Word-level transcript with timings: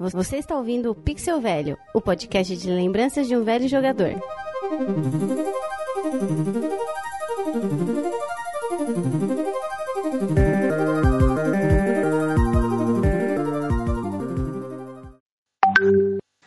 Você 0.00 0.38
está 0.38 0.56
ouvindo 0.56 0.90
o 0.90 0.94
Pixel 0.94 1.42
Velho, 1.42 1.76
o 1.92 2.00
podcast 2.00 2.56
de 2.56 2.70
lembranças 2.70 3.28
de 3.28 3.36
um 3.36 3.44
velho 3.44 3.68
jogador. 3.68 4.14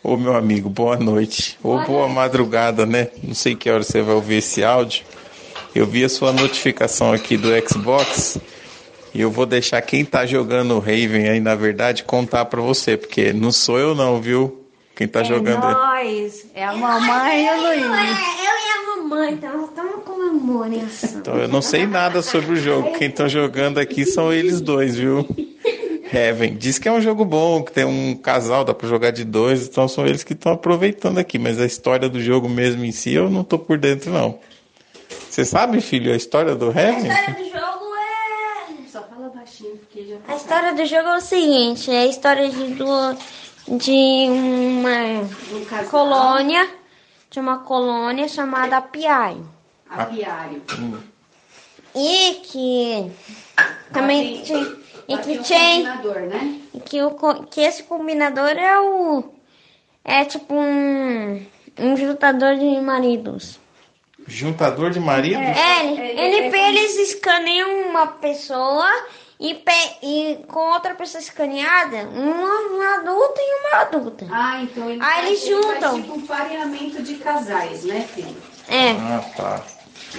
Ô 0.04 0.17
meu 0.17 0.35
amigo, 0.35 0.67
boa 0.67 0.97
noite. 0.97 1.59
Ou 1.61 1.75
boa, 1.75 1.85
boa 1.85 2.07
madrugada, 2.07 2.87
né? 2.87 3.09
Não 3.21 3.36
sei 3.36 3.56
que 3.56 3.70
hora 3.70 3.83
você 3.83 4.01
vai 4.01 4.15
ouvir 4.15 4.37
esse 4.37 4.64
áudio. 4.64 5.06
Eu 5.75 5.86
vi 5.86 6.04
a 6.04 6.09
sua 6.09 6.33
notificação 6.33 7.14
aqui 7.14 7.37
do 7.37 7.50
Xbox 7.70 8.39
e 9.13 9.21
eu 9.21 9.29
vou 9.29 9.45
deixar 9.45 9.81
quem 9.81 10.03
tá 10.03 10.25
jogando 10.25 10.73
o 10.73 10.79
Raven 10.79 11.29
aí, 11.29 11.39
na 11.39 11.55
verdade, 11.55 12.03
contar 12.03 12.45
pra 12.45 12.61
você, 12.61 12.97
porque 12.97 13.31
não 13.31 13.51
sou 13.51 13.77
eu 13.77 13.93
não, 13.93 14.19
viu? 14.19 14.63
Quem 14.95 15.07
tá 15.07 15.21
é 15.21 15.23
jogando 15.23 15.63
nós. 15.63 16.45
É 16.53 16.65
a 16.65 16.73
mamãe 16.73 17.45
e 17.45 17.49
o 17.49 17.61
Luiz. 17.61 17.81
Eu 17.81 17.89
e 17.89 18.71
a 18.71 18.97
mamãe, 18.97 19.33
então 19.33 19.65
estamos 19.65 20.03
comemorando. 20.03 20.87
Então 21.15 21.36
eu 21.37 21.47
não 21.47 21.61
sei 21.61 21.87
nada 21.87 22.21
sobre 22.21 22.53
o 22.53 22.55
jogo. 22.55 22.93
Quem 22.97 23.09
tá 23.09 23.27
jogando 23.27 23.79
aqui 23.79 24.05
são 24.05 24.31
eles 24.31 24.61
dois, 24.61 24.95
viu? 24.95 25.27
Heaven. 26.14 26.55
Diz 26.55 26.77
que 26.77 26.87
é 26.87 26.91
um 26.91 27.01
jogo 27.01 27.25
bom, 27.25 27.64
que 27.64 27.71
tem 27.71 27.86
um 27.86 28.15
casal, 28.15 28.64
dá 28.64 28.73
pra 28.73 28.87
jogar 28.87 29.11
de 29.11 29.23
dois, 29.23 29.67
então 29.67 29.87
são 29.87 30.05
eles 30.05 30.23
que 30.23 30.33
estão 30.33 30.51
aproveitando 30.51 31.17
aqui. 31.17 31.39
Mas 31.39 31.59
a 31.59 31.65
história 31.65 32.08
do 32.08 32.22
jogo 32.22 32.47
mesmo 32.47 32.86
em 32.86 32.91
si 32.91 33.14
eu 33.14 33.30
não 33.30 33.44
tô 33.44 33.58
por 33.58 33.80
dentro, 33.80 34.11
não. 34.11 34.38
Você 35.30 35.44
sabe, 35.44 35.81
filho, 35.81 36.14
a 36.14 36.16
história 36.16 36.53
do 36.53 36.67
Heaven? 36.67 37.09
A 37.09 37.14
história 37.14 37.33
do 37.33 37.44
jogo 37.45 37.53
A 40.27 40.36
história 40.36 40.73
do 40.73 40.86
jogo 40.86 41.09
é 41.09 41.17
o 41.17 41.22
seguinte, 41.22 41.91
é 41.91 41.99
a 41.99 42.05
história 42.08 42.49
de 42.49 42.73
duas 42.73 43.17
de 43.67 44.25
uma 44.27 45.22
um 45.22 45.86
colônia, 45.89 46.67
de 47.30 47.39
uma 47.39 47.59
colônia 47.59 48.27
chamada 48.27 48.77
Apiário. 48.77 49.47
Apiário. 49.89 50.64
E 51.95 52.33
que 52.44 53.11
também 53.94 54.41
tem- 54.41 54.44
tinha, 54.44 54.75
e 55.08 55.17
que 55.19 55.38
um 55.38 55.44
tinha 55.44 55.59
combinador, 55.75 56.19
né? 56.21 56.59
e 56.73 56.80
que, 56.80 57.02
o, 57.03 57.11
que 57.52 57.61
esse 57.61 57.83
combinador 57.83 58.49
é 58.49 58.80
o 58.80 59.23
é 60.03 60.25
tipo 60.25 60.55
um 60.55 61.45
um 61.77 61.95
juntador 61.95 62.55
de 62.55 62.80
maridos. 62.81 63.59
Juntador 64.27 64.89
de 64.89 64.99
marido? 64.99 65.39
É, 65.39 65.86
ele, 65.86 66.02
É, 66.02 66.25
ele, 66.47 66.55
é- 66.58 66.69
eles 66.69 66.97
escaneiam 66.97 67.89
uma 67.89 68.08
pessoa 68.08 68.89
e, 69.39 69.53
pe- 69.56 69.98
e 70.02 70.39
com 70.48 70.72
outra 70.73 70.95
pessoa 70.95 71.22
escaneada, 71.22 72.08
uma, 72.09 72.59
uma 72.59 72.95
adulta 72.95 73.39
e 73.42 73.67
uma 73.67 73.81
adulta. 73.81 74.28
Ah, 74.31 74.62
então 74.62 74.89
ele 74.89 75.00
faz- 75.00 75.28
eles 75.28 75.44
ele 75.45 75.53
faz 75.64 75.66
juntam. 75.73 76.02
tipo 76.02 76.14
um 76.16 76.22
pareamento 76.26 77.02
de 77.03 77.16
casais, 77.16 77.84
né, 77.84 78.08
filho? 78.14 78.36
É. 78.67 78.92
Ah, 78.92 79.23
tá. 79.36 79.64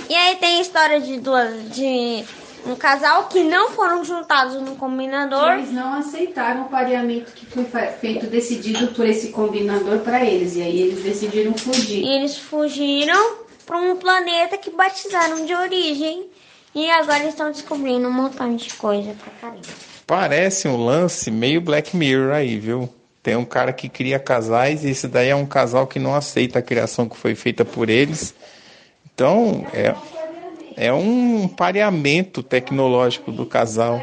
E 0.09 0.15
aí 0.15 0.37
tem 0.37 0.59
a 0.59 0.61
história 0.61 1.01
de 1.01 1.19
duas 1.20 1.70
de 1.70 2.25
um 2.67 2.75
casal 2.77 3.25
que 3.29 3.42
não 3.45 3.70
foram 3.70 4.03
juntados 4.05 4.55
no 4.61 4.75
combinador. 4.77 5.53
Eles 5.53 5.70
não 5.73 5.95
aceitaram 5.95 6.62
o 6.62 6.69
pareamento 6.69 7.33
que 7.33 7.47
foi 7.47 7.65
feito, 8.01 8.27
decidido 8.27 8.89
por 8.89 9.07
esse 9.07 9.29
combinador 9.29 9.98
para 10.01 10.25
eles. 10.25 10.57
E 10.57 10.62
aí 10.62 10.81
eles 10.83 11.03
decidiram 11.03 11.55
fugir. 11.57 12.03
E 12.03 12.09
eles 12.09 12.37
fugiram 12.39 13.37
para 13.67 13.77
um 13.79 13.97
planeta 13.97 14.59
que 14.59 14.70
batizaram 14.70 15.45
de 15.47 15.55
origem. 15.55 16.27
E 16.75 16.91
agora 16.91 17.25
estão 17.25 17.50
descobrindo 17.53 18.08
um 18.08 18.12
montão 18.12 18.55
de 18.57 18.73
coisa 18.74 19.14
pra 19.14 19.33
caramba. 19.40 19.62
Parece 20.07 20.67
um 20.68 20.77
lance 20.85 21.30
meio 21.30 21.61
Black 21.61 21.96
Mirror 21.96 22.33
aí, 22.35 22.58
viu? 22.58 22.89
Tem 23.23 23.36
um 23.36 23.45
cara 23.45 23.73
que 23.73 23.89
cria 23.89 24.18
casais 24.18 24.84
e 24.84 24.90
esse 24.90 25.08
daí 25.08 25.29
é 25.29 25.36
um 25.36 25.46
casal 25.46 25.86
que 25.86 25.98
não 25.98 26.14
aceita 26.14 26.58
a 26.58 26.63
criação 26.63 27.08
que 27.08 27.17
foi 27.17 27.34
feita 27.34 27.64
por 27.64 27.89
eles. 27.89 28.34
Então, 29.14 29.64
é, 29.73 29.95
é 30.77 30.92
um 30.92 31.48
pareamento 31.48 32.42
tecnológico 32.42 33.30
do 33.33 33.46
casal. 33.46 34.02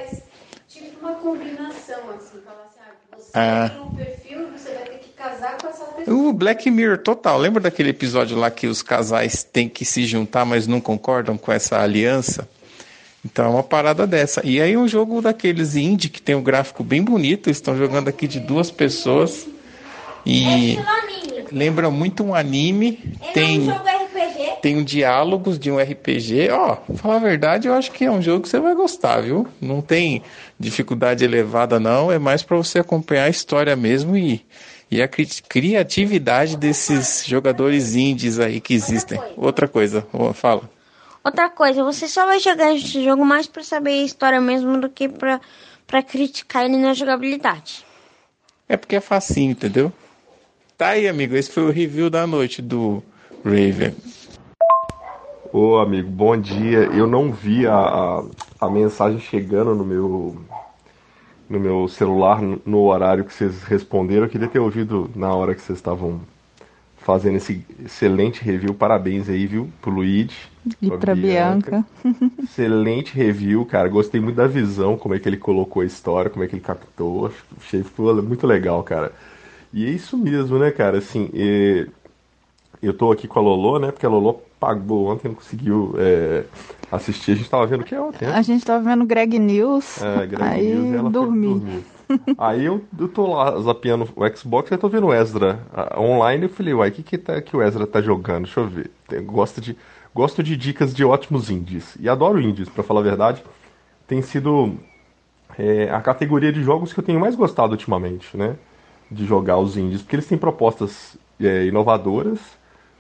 Tipo 0.67 0.99
uma 1.01 1.13
combinação, 1.15 1.99
assim. 2.17 2.39
Falar 2.43 2.69
assim, 2.69 2.79
ah, 2.79 3.17
você 3.17 3.31
Ah. 3.33 3.69
tem 3.69 3.81
um 3.81 3.95
perfil, 3.95 4.47
você 4.57 4.69
vai 4.73 4.83
ter 4.85 4.97
que 4.99 5.09
casar 5.09 5.57
com 5.57 5.67
essa 5.67 5.83
pessoa. 5.85 6.17
O 6.17 6.33
Black 6.33 6.71
Mirror 6.71 6.97
total. 6.99 7.37
Lembra 7.37 7.61
daquele 7.61 7.89
episódio 7.89 8.35
lá 8.37 8.49
que 8.49 8.65
os 8.65 8.81
casais 8.81 9.43
têm 9.43 9.69
que 9.69 9.85
se 9.85 10.05
juntar, 10.05 10.45
mas 10.45 10.65
não 10.65 10.81
concordam 10.81 11.37
com 11.37 11.51
essa 11.51 11.79
aliança? 11.79 12.49
Então 13.23 13.45
é 13.45 13.49
uma 13.49 13.63
parada 13.63 14.07
dessa. 14.07 14.41
E 14.43 14.59
aí 14.59 14.75
um 14.75 14.87
jogo 14.87 15.21
daqueles 15.21 15.75
indie 15.75 16.09
que 16.09 16.21
tem 16.21 16.33
um 16.35 16.41
gráfico 16.41 16.83
bem 16.83 17.03
bonito. 17.03 17.49
Estão 17.49 17.77
jogando 17.77 18.07
aqui 18.07 18.27
de 18.27 18.39
duas 18.39 18.71
pessoas. 18.71 19.47
E 20.25 20.77
anime. 20.79 21.45
lembra 21.51 21.89
muito 21.89 22.23
um 22.23 22.33
anime. 22.35 22.99
Tem, 23.33 23.55
é 23.57 23.59
um 23.59 23.65
jogo 23.65 23.87
RPG. 23.87 24.51
tem 24.61 24.77
um 24.77 24.83
diálogos 24.83 25.57
de 25.59 25.71
um 25.71 25.79
RPG. 25.79 26.49
Ó, 26.51 26.75
pra 26.75 26.95
falar 26.95 27.15
a 27.15 27.19
verdade, 27.19 27.67
eu 27.67 27.73
acho 27.73 27.91
que 27.91 28.05
é 28.05 28.11
um 28.11 28.21
jogo 28.21 28.41
que 28.43 28.49
você 28.49 28.59
vai 28.59 28.75
gostar, 28.75 29.21
viu? 29.21 29.47
Não 29.59 29.81
tem 29.81 30.21
dificuldade 30.59 31.23
elevada, 31.23 31.79
não. 31.79 32.11
É 32.11 32.19
mais 32.19 32.43
para 32.43 32.57
você 32.57 32.79
acompanhar 32.79 33.25
a 33.25 33.29
história 33.29 33.75
mesmo 33.75 34.15
e, 34.15 34.43
e 34.91 35.01
a 35.01 35.07
cri- 35.07 35.27
criatividade 35.47 36.55
desses 36.57 37.23
jogadores 37.25 37.95
indies 37.95 38.39
aí 38.39 38.59
que 38.59 38.73
existem. 38.73 39.19
Outra 39.37 39.67
coisa, 39.67 40.05
fala. 40.33 40.69
Outra 41.23 41.49
coisa, 41.49 41.83
você 41.83 42.07
só 42.07 42.25
vai 42.25 42.39
jogar 42.39 42.73
esse 42.73 43.03
jogo 43.03 43.23
mais 43.23 43.45
pra 43.47 43.63
saber 43.63 43.91
a 43.91 44.03
história 44.03 44.41
mesmo 44.41 44.79
do 44.79 44.89
que 44.89 45.07
pra, 45.07 45.39
pra 45.85 46.01
criticar 46.01 46.65
ele 46.65 46.77
na 46.77 46.93
jogabilidade. 46.93 47.85
É 48.67 48.75
porque 48.75 48.95
é 48.95 49.01
facinho, 49.01 49.51
entendeu? 49.51 49.91
Tá 50.77 50.89
aí, 50.89 51.07
amigo. 51.07 51.35
Esse 51.35 51.51
foi 51.51 51.63
o 51.63 51.71
review 51.71 52.09
da 52.09 52.25
noite 52.25 52.61
do 52.61 53.03
Raven. 53.45 53.95
Ô 55.53 55.77
amigo, 55.77 56.09
bom 56.09 56.35
dia. 56.39 56.79
Eu 56.85 57.05
não 57.05 57.31
vi 57.31 57.67
a, 57.67 57.75
a, 57.75 58.23
a 58.61 58.69
mensagem 58.69 59.19
chegando 59.19 59.75
no 59.75 59.83
meu 59.85 60.41
no 61.49 61.59
meu 61.59 61.85
celular 61.89 62.41
no- 62.41 62.61
no 62.65 62.79
horário 62.85 63.25
que 63.25 63.33
vocês 63.33 63.61
responderam. 63.63 64.23
Eu 64.23 64.29
queria 64.29 64.47
ter 64.47 64.59
ouvido 64.59 65.11
na 65.13 65.35
hora 65.35 65.53
que 65.53 65.61
vocês 65.61 65.77
estavam 65.77 66.21
fazendo 67.03 67.37
esse 67.37 67.63
excelente 67.83 68.43
review. 68.43 68.73
Parabéns 68.73 69.27
aí, 69.29 69.45
viu, 69.47 69.69
pro 69.81 69.91
Luigi. 69.91 70.35
E 70.81 70.91
pra 70.91 71.15
Bianca. 71.15 71.83
Excelente 72.43 73.15
review, 73.15 73.65
cara. 73.65 73.89
Gostei 73.89 74.21
muito 74.21 74.35
da 74.35 74.45
visão, 74.47 74.95
como 74.95 75.15
é 75.15 75.19
que 75.19 75.27
ele 75.27 75.37
colocou 75.37 75.81
a 75.81 75.85
história, 75.85 76.29
como 76.29 76.43
é 76.43 76.47
que 76.47 76.55
ele 76.55 76.61
captou. 76.61 77.31
Achei 77.59 77.81
foi 77.83 78.21
muito 78.21 78.45
legal, 78.45 78.83
cara. 78.83 79.11
E 79.73 79.85
é 79.85 79.89
isso 79.89 80.17
mesmo, 80.17 80.59
né, 80.59 80.69
cara? 80.69 80.99
Assim, 80.99 81.29
é, 81.33 81.87
eu 82.81 82.93
tô 82.93 83.11
aqui 83.11 83.27
com 83.27 83.39
a 83.39 83.41
Lolo, 83.41 83.79
né? 83.79 83.91
Porque 83.91 84.05
a 84.05 84.09
Lolo 84.09 84.41
pagou 84.59 85.07
ontem, 85.07 85.29
não 85.29 85.35
conseguiu 85.35 85.95
é, 85.97 86.43
assistir. 86.91 87.31
A 87.31 87.35
gente 87.35 87.49
tava 87.49 87.65
vendo 87.65 87.81
o 87.81 87.83
que 87.85 87.95
ontem, 87.95 88.27
né? 88.27 88.33
A 88.35 88.41
gente 88.43 88.63
tava 88.63 88.83
vendo 88.83 89.05
Greg 89.05 89.39
News, 89.39 89.99
É, 90.01 90.27
Greg 90.27 90.43
aí 90.43 90.75
News, 90.75 90.85
e 90.85 90.93
ela 90.93 91.01
foi 91.03 91.11
dormi. 91.11 91.47
dormir. 91.47 91.83
Aí 92.37 92.65
eu, 92.65 92.83
eu 92.97 93.07
tô 93.07 93.27
lá 93.27 93.59
zapeando 93.61 94.09
o 94.15 94.27
Xbox 94.35 94.71
e 94.71 94.73
eu 94.73 94.77
tô 94.77 94.89
vendo 94.89 95.07
o 95.07 95.13
Ezra 95.13 95.59
online. 95.97 96.43
Eu 96.45 96.49
falei, 96.49 96.73
uai, 96.73 96.89
o 96.89 96.91
que, 96.91 97.03
que, 97.03 97.17
tá, 97.17 97.41
que 97.41 97.55
o 97.55 97.61
Ezra 97.61 97.85
tá 97.85 98.01
jogando? 98.01 98.45
Deixa 98.45 98.59
eu 98.59 98.67
ver. 98.67 98.91
Tem- 99.07 99.23
gosto, 99.23 99.61
de, 99.61 99.77
gosto 100.13 100.41
de 100.41 100.57
dicas 100.57 100.93
de 100.93 101.05
ótimos 101.05 101.49
indies. 101.49 101.95
E 101.99 102.09
adoro 102.09 102.41
indies, 102.41 102.69
pra 102.69 102.83
falar 102.83 103.01
a 103.01 103.03
verdade. 103.03 103.43
Tem 104.07 104.21
sido 104.21 104.75
é, 105.57 105.89
a 105.91 106.01
categoria 106.01 106.51
de 106.51 106.63
jogos 106.63 106.93
que 106.93 106.99
eu 106.99 107.03
tenho 107.03 107.19
mais 107.19 107.35
gostado 107.35 107.73
ultimamente, 107.73 108.35
né? 108.37 108.55
De 109.09 109.25
jogar 109.25 109.57
os 109.57 109.77
indies. 109.77 110.01
Porque 110.01 110.15
eles 110.15 110.27
têm 110.27 110.37
propostas 110.37 111.17
é, 111.39 111.65
inovadoras, 111.65 112.39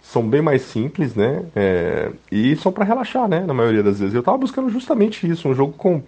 são 0.01 0.27
bem 0.27 0.41
mais 0.41 0.63
simples, 0.63 1.15
né? 1.15 1.45
É, 1.55 2.11
e 2.31 2.55
são 2.57 2.71
pra 2.71 2.85
relaxar, 2.85 3.27
né? 3.27 3.41
Na 3.41 3.53
maioria 3.53 3.83
das 3.83 3.99
vezes. 3.99 4.15
Eu 4.15 4.23
tava 4.23 4.37
buscando 4.37 4.69
justamente 4.69 5.27
isso, 5.29 5.47
um 5.47 5.55
jogo 5.55 5.73
com 5.73 6.03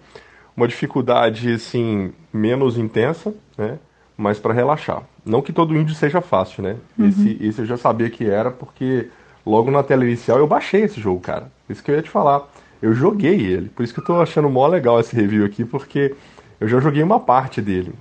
uma 0.56 0.68
dificuldade 0.68 1.52
assim 1.52 2.12
menos 2.32 2.78
intensa, 2.78 3.34
né? 3.56 3.78
Mas 4.16 4.38
pra 4.38 4.52
relaxar. 4.52 5.02
Não 5.24 5.42
que 5.42 5.52
todo 5.52 5.76
indie 5.76 5.94
seja 5.94 6.20
fácil, 6.20 6.62
né? 6.62 6.76
Esse, 6.98 7.36
esse 7.40 7.60
eu 7.60 7.66
já 7.66 7.76
sabia 7.76 8.08
que 8.08 8.24
era 8.28 8.50
porque 8.50 9.08
logo 9.44 9.70
na 9.70 9.82
tela 9.82 10.04
inicial 10.04 10.38
eu 10.38 10.46
baixei 10.46 10.82
esse 10.82 11.00
jogo, 11.00 11.20
cara. 11.20 11.50
Isso 11.68 11.82
que 11.82 11.90
eu 11.90 11.96
ia 11.96 12.02
te 12.02 12.10
falar. 12.10 12.48
Eu 12.80 12.92
joguei 12.92 13.40
ele. 13.40 13.68
Por 13.70 13.82
isso 13.82 13.92
que 13.94 14.00
eu 14.00 14.04
tô 14.04 14.20
achando 14.20 14.48
mó 14.48 14.66
legal 14.66 15.00
esse 15.00 15.16
review 15.16 15.44
aqui, 15.44 15.64
porque 15.64 16.14
eu 16.60 16.68
já 16.68 16.78
joguei 16.78 17.02
uma 17.02 17.18
parte 17.18 17.60
dele. 17.60 17.92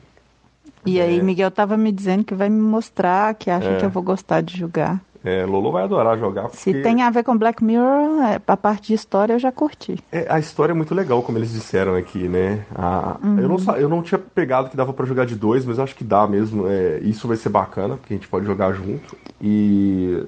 E 0.86 1.00
aí, 1.00 1.22
Miguel 1.24 1.50
tava 1.50 1.78
me 1.78 1.92
dizendo 1.92 2.26
que 2.26 2.36
vai 2.36 2.50
me 2.50 2.60
mostrar, 2.62 3.34
que 3.36 3.50
acha 3.50 3.70
É. 3.70 3.78
que 3.78 3.86
eu 3.86 3.90
vou 3.90 4.04
gostar 4.04 4.42
de 4.42 4.58
jogar. 4.58 5.02
É, 5.26 5.46
Lolo 5.46 5.72
vai 5.72 5.84
adorar 5.84 6.18
jogar. 6.20 6.50
Se 6.50 6.72
porque- 6.72 6.82
tem 6.82 7.02
a 7.02 7.10
ver 7.10 7.24
com 7.24 7.38
Black 7.38 7.64
Mirror, 7.64 8.22
é, 8.24 8.42
a 8.46 8.58
parte 8.58 8.88
de 8.88 8.94
história 8.94 9.34
eu 9.34 9.40
já 9.40 9.52
curti. 9.52 9.98
É, 10.12 10.26
a 10.30 10.38
história 10.38 10.74
é 10.74 10.76
muito 10.76 10.94
legal, 10.94 11.22
como 11.24 11.38
eles 11.38 11.52
disseram 11.54 11.96
aqui, 11.96 12.28
né? 12.28 12.66
A- 12.76 13.18
eu, 13.38 13.48
não, 13.48 13.58
sa- 13.58 13.80
eu 13.80 13.88
não 13.88 14.02
tinha 14.02 14.20
pegado 14.20 14.70
que 14.70 14.76
dava 14.76 14.92
pra 14.92 15.06
jogar 15.06 15.26
de 15.26 15.36
dois, 15.36 15.66
mas 15.66 15.80
acho 15.80 15.96
que 15.96 16.04
dá 16.04 16.28
mesmo. 16.28 16.68
é, 16.68 17.00
isso 17.04 17.28
vai 17.28 17.38
ser 17.38 17.50
bacana, 17.50 17.96
porque 17.96 18.14
a 18.14 18.18
gente 18.18 18.28
pode 18.28 18.46
jogar 18.46 18.74
junto. 18.74 19.16
E 19.42 20.24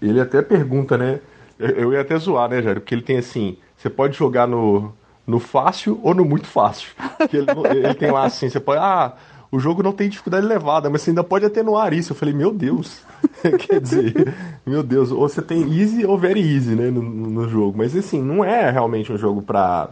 ele 0.00 0.20
até 0.20 0.42
pergunta, 0.42 0.98
né? 0.98 1.20
Eu, 1.58 1.92
ia 1.92 2.00
até 2.00 2.16
zoar, 2.18 2.48
né, 2.50 2.60
Jair? 2.60 2.80
Porque 2.80 2.94
ele 2.94 3.02
tem 3.02 3.18
assim: 3.18 3.56
você 3.76 3.88
pode 3.88 4.16
jogar 4.16 4.46
no, 4.48 4.92
no 5.26 5.38
fácil 5.38 5.98
ou 6.02 6.14
no 6.14 6.24
muito 6.24 6.46
fácil. 6.46 6.90
Porque 7.18 7.36
ele, 7.36 7.46
ele 7.70 7.94
tem 7.94 8.10
lá 8.10 8.24
assim: 8.24 8.48
você 8.48 8.58
pode. 8.60 8.80
Ah, 8.82 9.12
o 9.52 9.60
jogo 9.60 9.82
não 9.82 9.92
tem 9.92 10.08
dificuldade 10.08 10.46
elevada, 10.46 10.88
mas 10.88 11.02
você 11.02 11.10
ainda 11.10 11.22
pode 11.22 11.44
atenuar 11.44 11.92
isso. 11.92 12.12
Eu 12.12 12.16
falei, 12.16 12.32
meu 12.32 12.50
Deus. 12.50 13.02
Quer 13.68 13.82
dizer, 13.82 14.34
meu 14.64 14.82
Deus, 14.82 15.12
ou 15.12 15.28
você 15.28 15.42
tem 15.42 15.70
easy 15.78 16.06
ou 16.06 16.16
very 16.16 16.40
easy, 16.40 16.74
né, 16.74 16.90
no, 16.90 17.02
no 17.02 17.46
jogo. 17.46 17.76
Mas 17.76 17.94
assim, 17.94 18.22
não 18.22 18.42
é 18.42 18.70
realmente 18.70 19.12
um 19.12 19.18
jogo 19.18 19.42
pra, 19.42 19.90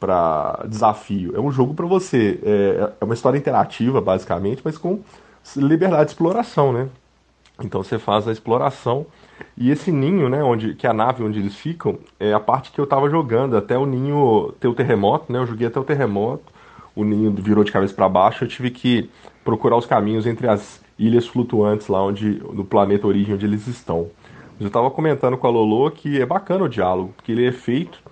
pra 0.00 0.64
desafio. 0.66 1.36
É 1.36 1.40
um 1.40 1.52
jogo 1.52 1.74
para 1.74 1.84
você. 1.84 2.40
É, 2.42 2.92
é 2.98 3.04
uma 3.04 3.12
história 3.12 3.36
interativa, 3.36 4.00
basicamente, 4.00 4.62
mas 4.64 4.78
com 4.78 5.00
liberdade 5.54 6.06
de 6.06 6.10
exploração, 6.12 6.72
né? 6.72 6.88
Então 7.62 7.82
você 7.82 7.98
faz 7.98 8.26
a 8.26 8.32
exploração. 8.32 9.04
E 9.54 9.70
esse 9.70 9.92
ninho, 9.92 10.30
né, 10.30 10.42
onde, 10.42 10.74
que 10.74 10.86
é 10.86 10.90
a 10.90 10.94
nave 10.94 11.22
onde 11.22 11.38
eles 11.38 11.54
ficam, 11.54 11.98
é 12.18 12.32
a 12.32 12.40
parte 12.40 12.72
que 12.72 12.80
eu 12.80 12.86
tava 12.86 13.10
jogando, 13.10 13.54
até 13.54 13.76
o 13.76 13.84
ninho 13.84 14.54
ter 14.58 14.66
o 14.66 14.74
terremoto, 14.74 15.30
né? 15.30 15.38
Eu 15.40 15.46
joguei 15.46 15.66
até 15.66 15.78
o 15.78 15.84
terremoto 15.84 16.57
o 16.98 17.04
ninho 17.04 17.30
virou 17.30 17.62
de 17.62 17.70
cabeça 17.70 17.94
para 17.94 18.08
baixo, 18.08 18.42
eu 18.42 18.48
tive 18.48 18.70
que 18.70 19.08
procurar 19.44 19.76
os 19.76 19.86
caminhos 19.86 20.26
entre 20.26 20.48
as 20.48 20.82
ilhas 20.98 21.28
flutuantes 21.28 21.86
lá 21.86 22.04
onde 22.04 22.42
no 22.52 22.64
planeta 22.64 23.06
origem 23.06 23.34
onde 23.34 23.46
eles 23.46 23.68
estão. 23.68 24.08
Mas 24.54 24.62
eu 24.62 24.66
estava 24.66 24.90
comentando 24.90 25.38
com 25.38 25.46
a 25.46 25.50
Lolo 25.50 25.92
que 25.92 26.20
é 26.20 26.26
bacana 26.26 26.64
o 26.64 26.68
diálogo, 26.68 27.12
porque 27.14 27.30
ele 27.30 27.46
é 27.46 27.52
feito 27.52 28.02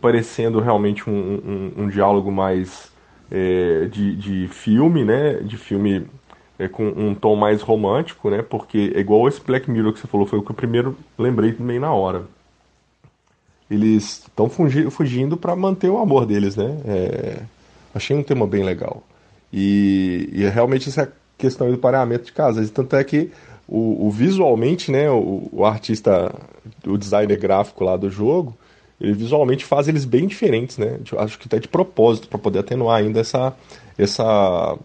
parecendo 0.00 0.58
realmente 0.58 1.08
um, 1.08 1.12
um, 1.12 1.84
um 1.84 1.88
diálogo 1.88 2.32
mais 2.32 2.90
é, 3.30 3.86
de, 3.86 4.16
de 4.16 4.48
filme, 4.48 5.04
né? 5.04 5.34
De 5.34 5.56
filme 5.56 6.04
é, 6.58 6.66
com 6.66 6.88
um 6.88 7.14
tom 7.14 7.36
mais 7.36 7.62
romântico, 7.62 8.28
né? 8.28 8.42
Porque 8.42 8.92
é 8.96 8.98
igual 8.98 9.28
esse 9.28 9.40
Black 9.40 9.70
Mirror 9.70 9.92
que 9.92 10.00
você 10.00 10.08
falou, 10.08 10.26
foi 10.26 10.40
o 10.40 10.42
que 10.42 10.50
eu 10.50 10.56
primeiro 10.56 10.96
lembrei 11.16 11.52
também 11.52 11.78
na 11.78 11.92
hora. 11.92 12.24
Eles 13.70 14.24
estão 14.24 14.50
fugindo 14.50 15.36
para 15.36 15.54
manter 15.54 15.88
o 15.88 15.98
amor 15.98 16.26
deles, 16.26 16.56
né? 16.56 16.80
É, 16.84 17.42
Achei 17.94 18.16
um 18.16 18.22
tema 18.22 18.46
bem 18.46 18.64
legal. 18.64 19.02
E, 19.52 20.30
e 20.32 20.44
é 20.44 20.48
realmente 20.48 20.88
essa 20.88 21.12
questão 21.36 21.70
do 21.70 21.78
pareamento 21.78 22.24
de 22.24 22.32
casas. 22.32 22.70
Tanto 22.70 22.96
é 22.96 23.04
que 23.04 23.30
o, 23.68 24.06
o 24.06 24.10
visualmente, 24.10 24.90
né, 24.90 25.10
o, 25.10 25.48
o, 25.52 25.64
artista, 25.64 26.34
o 26.86 26.96
designer 26.96 27.38
gráfico 27.38 27.84
lá 27.84 27.96
do 27.96 28.08
jogo, 28.08 28.56
ele 29.00 29.12
visualmente 29.12 29.64
faz 29.64 29.88
eles 29.88 30.04
bem 30.04 30.26
diferentes, 30.26 30.78
né? 30.78 30.98
Acho 31.18 31.38
que 31.38 31.46
até 31.46 31.58
de 31.58 31.68
propósito, 31.68 32.28
para 32.28 32.38
poder 32.38 32.60
atenuar 32.60 33.00
ainda 33.00 33.20
essa, 33.20 33.52
essa, 33.98 34.78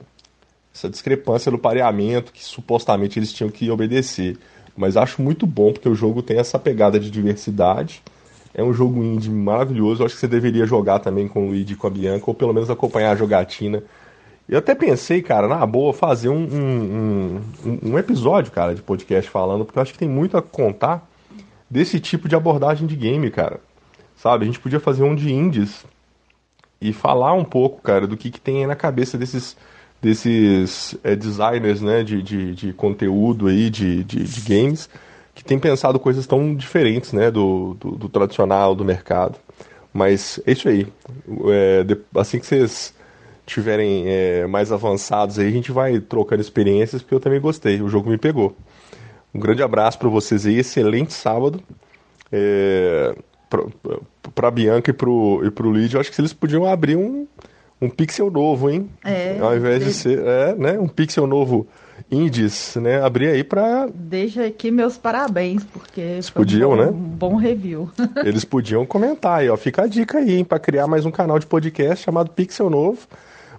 essa 0.74 0.90
discrepância 0.90 1.52
no 1.52 1.60
pareamento 1.60 2.34
que 2.34 2.44
supostamente 2.44 3.20
eles 3.20 3.32
tinham 3.32 3.52
que 3.52 3.70
obedecer. 3.70 4.38
Mas 4.76 4.98
acho 4.98 5.22
muito 5.22 5.46
bom, 5.46 5.72
porque 5.72 5.88
o 5.88 5.96
jogo 5.96 6.22
tem 6.22 6.40
essa 6.40 6.58
pegada 6.58 7.00
de 7.00 7.12
diversidade 7.12 8.02
é 8.58 8.64
um 8.64 8.74
jogo 8.74 9.04
indie 9.04 9.30
maravilhoso. 9.30 10.02
Eu 10.02 10.08
acho 10.08 10.16
que 10.16 10.20
você 10.20 10.28
deveria 10.28 10.66
jogar 10.66 10.98
também 10.98 11.28
com 11.28 11.46
o 11.46 11.50
Luigi 11.50 11.74
e 11.74 11.76
com 11.76 11.86
a 11.86 11.92
Bianca, 11.92 12.26
ou 12.26 12.34
pelo 12.34 12.54
menos 12.54 12.72
acompanhar 12.72 13.12
a 13.12 13.16
jogatina. 13.16 13.84
Eu 14.50 14.58
até 14.58 14.74
pensei, 14.74 15.22
cara, 15.22 15.48
na 15.48 15.64
boa, 15.64 15.94
fazer 15.94 16.30
um, 16.30 16.44
um, 16.44 17.42
um, 17.64 17.80
um 17.92 18.00
episódio, 18.00 18.52
cara, 18.52 18.74
de 18.74 18.82
podcast 18.82 19.30
falando, 19.30 19.64
porque 19.64 19.78
eu 19.78 19.84
acho 19.84 19.94
que 19.94 20.00
tem 20.00 20.10
muito 20.10 20.36
a 20.36 20.42
contar 20.42 21.08
desse 21.70 22.00
tipo 22.00 22.28
de 22.28 22.36
abordagem 22.36 22.88
de 22.88 22.96
game, 22.96 23.30
cara. 23.30 23.60
Sabe? 24.16 24.44
A 24.44 24.48
gente 24.48 24.60
podia 24.60 24.80
fazer 24.80 25.04
um 25.04 25.14
de 25.14 25.32
indies 25.32 25.86
e 26.82 26.92
falar 26.92 27.34
um 27.34 27.44
pouco, 27.46 27.80
cara, 27.82 28.08
do 28.08 28.18
que, 28.18 28.32
que 28.32 28.42
tem 28.42 28.62
aí 28.62 28.68
na 28.68 28.76
cabeça 28.76 29.20
desses, 29.20 29.56
desses 30.02 30.98
é, 31.04 31.16
designers, 31.16 31.82
né, 31.82 32.04
de, 32.04 32.24
de, 32.24 32.56
de 32.56 32.74
conteúdo 32.74 33.48
aí, 33.48 33.70
de, 33.70 34.04
de, 34.04 34.24
de 34.24 34.42
games 34.42 34.90
que 35.38 35.44
tem 35.44 35.60
pensado 35.60 36.00
coisas 36.00 36.26
tão 36.26 36.56
diferentes, 36.56 37.14
né, 37.14 37.30
do, 37.30 37.76
do, 37.80 37.92
do 37.92 38.10
tradicional, 38.10 38.74
do 38.74 38.84
mercado. 38.84 39.38
Mas 39.94 40.42
é 40.48 40.52
isso 40.52 40.68
aí. 40.68 40.88
É, 41.52 41.86
assim 42.20 42.40
que 42.40 42.48
vocês 42.48 42.92
tiverem 43.46 44.06
é, 44.08 44.48
mais 44.48 44.72
avançados 44.72 45.38
aí, 45.38 45.48
a 45.48 45.52
gente 45.52 45.72
vai 45.72 46.00
trocando 46.00 46.42
experiências, 46.42 47.04
porque 47.04 47.14
eu 47.14 47.20
também 47.20 47.40
gostei. 47.40 47.80
O 47.84 47.88
jogo 47.88 48.10
me 48.10 48.18
pegou. 48.18 48.58
Um 49.32 49.40
grande 49.40 49.62
abraço 49.62 50.00
para 50.00 50.10
vocês 50.10 50.44
aí, 50.48 50.58
excelente 50.58 51.14
sábado. 51.14 51.62
É, 52.32 53.16
para 54.34 54.50
Bianca 54.50 54.90
e 54.90 54.94
e 55.46 55.52
pro 55.52 55.72
Lídio, 55.72 56.00
acho 56.00 56.12
que 56.12 56.20
eles 56.20 56.34
podiam 56.34 56.66
abrir 56.66 56.96
um, 56.96 57.28
um 57.82 57.90
pixel 57.90 58.32
novo, 58.32 58.70
hein? 58.70 58.90
É. 59.04 59.38
Ao 59.40 59.56
invés 59.56 59.84
de 59.84 59.94
ser, 59.94 60.20
é, 60.20 60.56
né, 60.56 60.80
um 60.80 60.88
pixel 60.88 61.28
novo 61.28 61.68
indies, 62.12 62.76
né? 62.76 63.02
Abrir 63.02 63.30
aí 63.30 63.44
para 63.44 63.88
Deixa 63.94 64.46
aqui 64.46 64.72
meus 64.72 64.98
parabéns, 64.98 65.64
porque 65.64 66.02
Eles 66.02 66.30
podiam, 66.30 66.72
um 66.72 66.76
bom, 66.76 66.82
né? 66.82 66.90
Um 66.90 66.94
bom 66.94 67.36
review. 67.36 67.92
Eles 68.24 68.46
podiam 68.46 68.86
comentar 68.86 69.40
aí, 69.40 69.50
ó. 69.50 69.58
Fica 69.58 69.84
a 69.84 69.88
dica 69.88 70.20
aí, 70.20 70.38
hein, 70.38 70.46
para 70.46 70.60
criar 70.60 70.88
mais 70.88 71.06
um 71.06 71.12
canal 71.12 71.40
de 71.40 71.46
podcast 71.46 72.06
chamado 72.06 72.32
Pixel 72.32 72.70
Novo, 72.70 73.00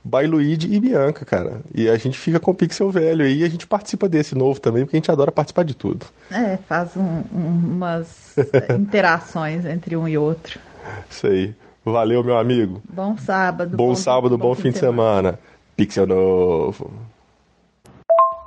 by 0.04 0.26
Luigi 0.26 0.72
e 0.72 0.80
Bianca, 0.80 1.24
cara. 1.24 1.60
E 1.74 1.88
a 1.88 1.96
gente 1.96 2.18
fica 2.18 2.40
com 2.40 2.52
o 2.52 2.54
Pixel 2.54 2.90
Velho 2.90 3.24
aí 3.24 3.40
e 3.40 3.44
a 3.44 3.48
gente 3.48 3.66
participa 3.66 4.08
desse 4.08 4.34
novo 4.34 4.60
também, 4.60 4.84
porque 4.84 4.96
a 4.96 5.00
gente 5.00 5.10
adora 5.10 5.30
participar 5.30 5.64
de 5.64 5.74
tudo. 5.74 6.06
É, 6.30 6.56
faz 6.68 6.96
um, 6.96 7.22
um, 7.32 7.72
umas 7.74 8.36
interações 8.78 9.64
entre 9.66 9.96
um 9.96 10.08
e 10.08 10.16
outro. 10.16 10.58
Isso 11.10 11.26
aí. 11.26 11.54
Valeu, 11.92 12.22
meu 12.22 12.36
amigo. 12.36 12.82
Bom 12.88 13.16
sábado. 13.16 13.76
Bom, 13.76 13.94
sábado, 13.94 14.36
bom, 14.36 14.54
fim 14.54 14.70
de 14.70 14.78
semana. 14.78 15.38
Pixel 15.76 16.06
Novo. 16.06 16.90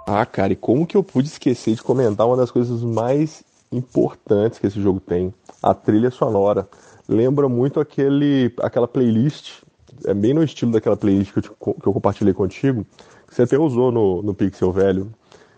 Ah, 0.05 0.25
cara, 0.25 0.53
e 0.53 0.55
como 0.55 0.85
que 0.85 0.97
eu 0.97 1.03
pude 1.03 1.27
esquecer 1.27 1.75
de 1.75 1.81
comentar 1.81 2.27
uma 2.27 2.35
das 2.35 2.51
coisas 2.51 2.83
mais 2.83 3.43
importantes 3.71 4.59
que 4.59 4.67
esse 4.67 4.81
jogo 4.81 4.99
tem? 4.99 5.33
A 5.61 5.73
trilha 5.73 6.11
sonora. 6.11 6.67
Lembra 7.07 7.47
muito 7.47 7.79
aquele, 7.79 8.53
aquela 8.59 8.87
playlist, 8.87 9.61
é 10.05 10.13
bem 10.13 10.33
no 10.33 10.43
estilo 10.43 10.71
daquela 10.71 10.97
playlist 10.97 11.31
que 11.31 11.39
eu, 11.39 11.43
te, 11.43 11.49
que 11.49 11.87
eu 11.87 11.93
compartilhei 11.93 12.33
contigo, 12.33 12.85
que 13.27 13.35
você 13.35 13.43
até 13.43 13.57
usou 13.57 13.91
no, 13.91 14.21
no 14.21 14.33
Pixel 14.33 14.71
Velho, 14.71 15.11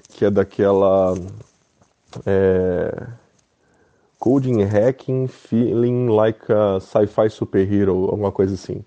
que 0.10 0.26
é 0.26 0.30
daquela. 0.30 1.16
É, 2.26 3.08
Coding 4.24 4.64
Hacking 4.64 5.28
Feeling 5.28 6.08
Like 6.08 6.50
a 6.50 6.80
Sci-Fi 6.80 7.30
Superhero, 7.30 8.06
alguma 8.06 8.31
coisa 8.31 8.54
assim. 8.54 8.81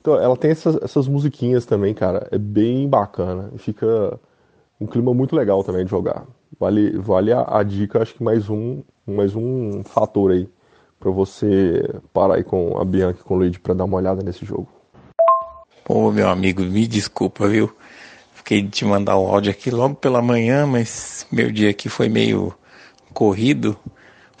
Então, 0.00 0.20
ela 0.20 0.36
tem 0.36 0.50
essas, 0.50 0.74
essas 0.82 1.06
musiquinhas 1.06 1.64
também, 1.64 1.94
cara. 1.94 2.26
É 2.32 2.36
bem 2.36 2.88
bacana. 2.88 3.52
Fica 3.56 4.18
um 4.80 4.88
clima 4.88 5.14
muito 5.14 5.36
legal 5.36 5.62
também 5.62 5.84
de 5.84 5.90
jogar. 5.92 6.26
Vale, 6.58 6.98
vale 6.98 7.32
a, 7.32 7.58
a 7.58 7.62
dica, 7.62 8.02
acho 8.02 8.14
que 8.14 8.22
mais 8.24 8.50
um, 8.50 8.82
mais 9.06 9.36
um 9.36 9.84
fator 9.84 10.32
aí 10.32 10.48
para 10.98 11.12
você 11.12 11.88
parar 12.12 12.34
aí 12.34 12.42
com 12.42 12.76
a 12.76 12.84
Bianca 12.84 13.20
e 13.20 13.22
com 13.22 13.34
o 13.34 13.38
Luigi 13.38 13.60
para 13.60 13.74
dar 13.74 13.84
uma 13.84 13.98
olhada 13.98 14.24
nesse 14.24 14.44
jogo. 14.44 14.66
Pô, 15.84 16.10
meu 16.10 16.28
amigo, 16.28 16.62
me 16.62 16.84
desculpa, 16.88 17.46
viu? 17.46 17.72
Fiquei 18.34 18.60
de 18.60 18.70
te 18.70 18.84
mandar 18.84 19.16
o 19.16 19.28
áudio 19.28 19.52
aqui 19.52 19.70
logo 19.70 19.94
pela 19.94 20.20
manhã, 20.20 20.66
mas 20.66 21.28
meu 21.30 21.52
dia 21.52 21.70
aqui 21.70 21.88
foi 21.88 22.08
meio 22.08 22.52
corrido. 23.14 23.76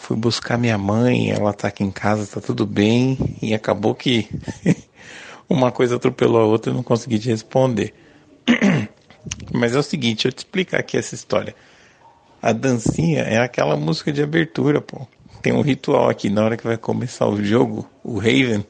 Fui 0.00 0.16
buscar 0.16 0.58
minha 0.58 0.78
mãe, 0.78 1.30
ela 1.30 1.52
tá 1.52 1.68
aqui 1.68 1.84
em 1.84 1.90
casa, 1.90 2.26
tá 2.26 2.40
tudo 2.40 2.66
bem, 2.66 3.36
e 3.40 3.52
acabou 3.52 3.94
que 3.94 4.28
uma 5.48 5.70
coisa 5.70 5.96
atropelou 5.96 6.40
a 6.40 6.44
outra 6.44 6.72
e 6.72 6.74
não 6.74 6.82
consegui 6.82 7.18
te 7.18 7.28
responder. 7.28 7.94
Mas 9.52 9.76
é 9.76 9.78
o 9.78 9.82
seguinte, 9.82 10.24
eu 10.24 10.32
te 10.32 10.38
explicar 10.38 10.80
aqui 10.80 10.96
essa 10.96 11.14
história. 11.14 11.54
A 12.40 12.50
dancinha 12.50 13.20
é 13.20 13.38
aquela 13.38 13.76
música 13.76 14.10
de 14.10 14.22
abertura, 14.22 14.80
pô. 14.80 15.06
Tem 15.42 15.52
um 15.52 15.60
ritual 15.60 16.08
aqui, 16.08 16.30
na 16.30 16.44
hora 16.44 16.56
que 16.56 16.64
vai 16.64 16.78
começar 16.78 17.28
o 17.28 17.44
jogo, 17.44 17.88
o 18.02 18.18
Raven, 18.18 18.64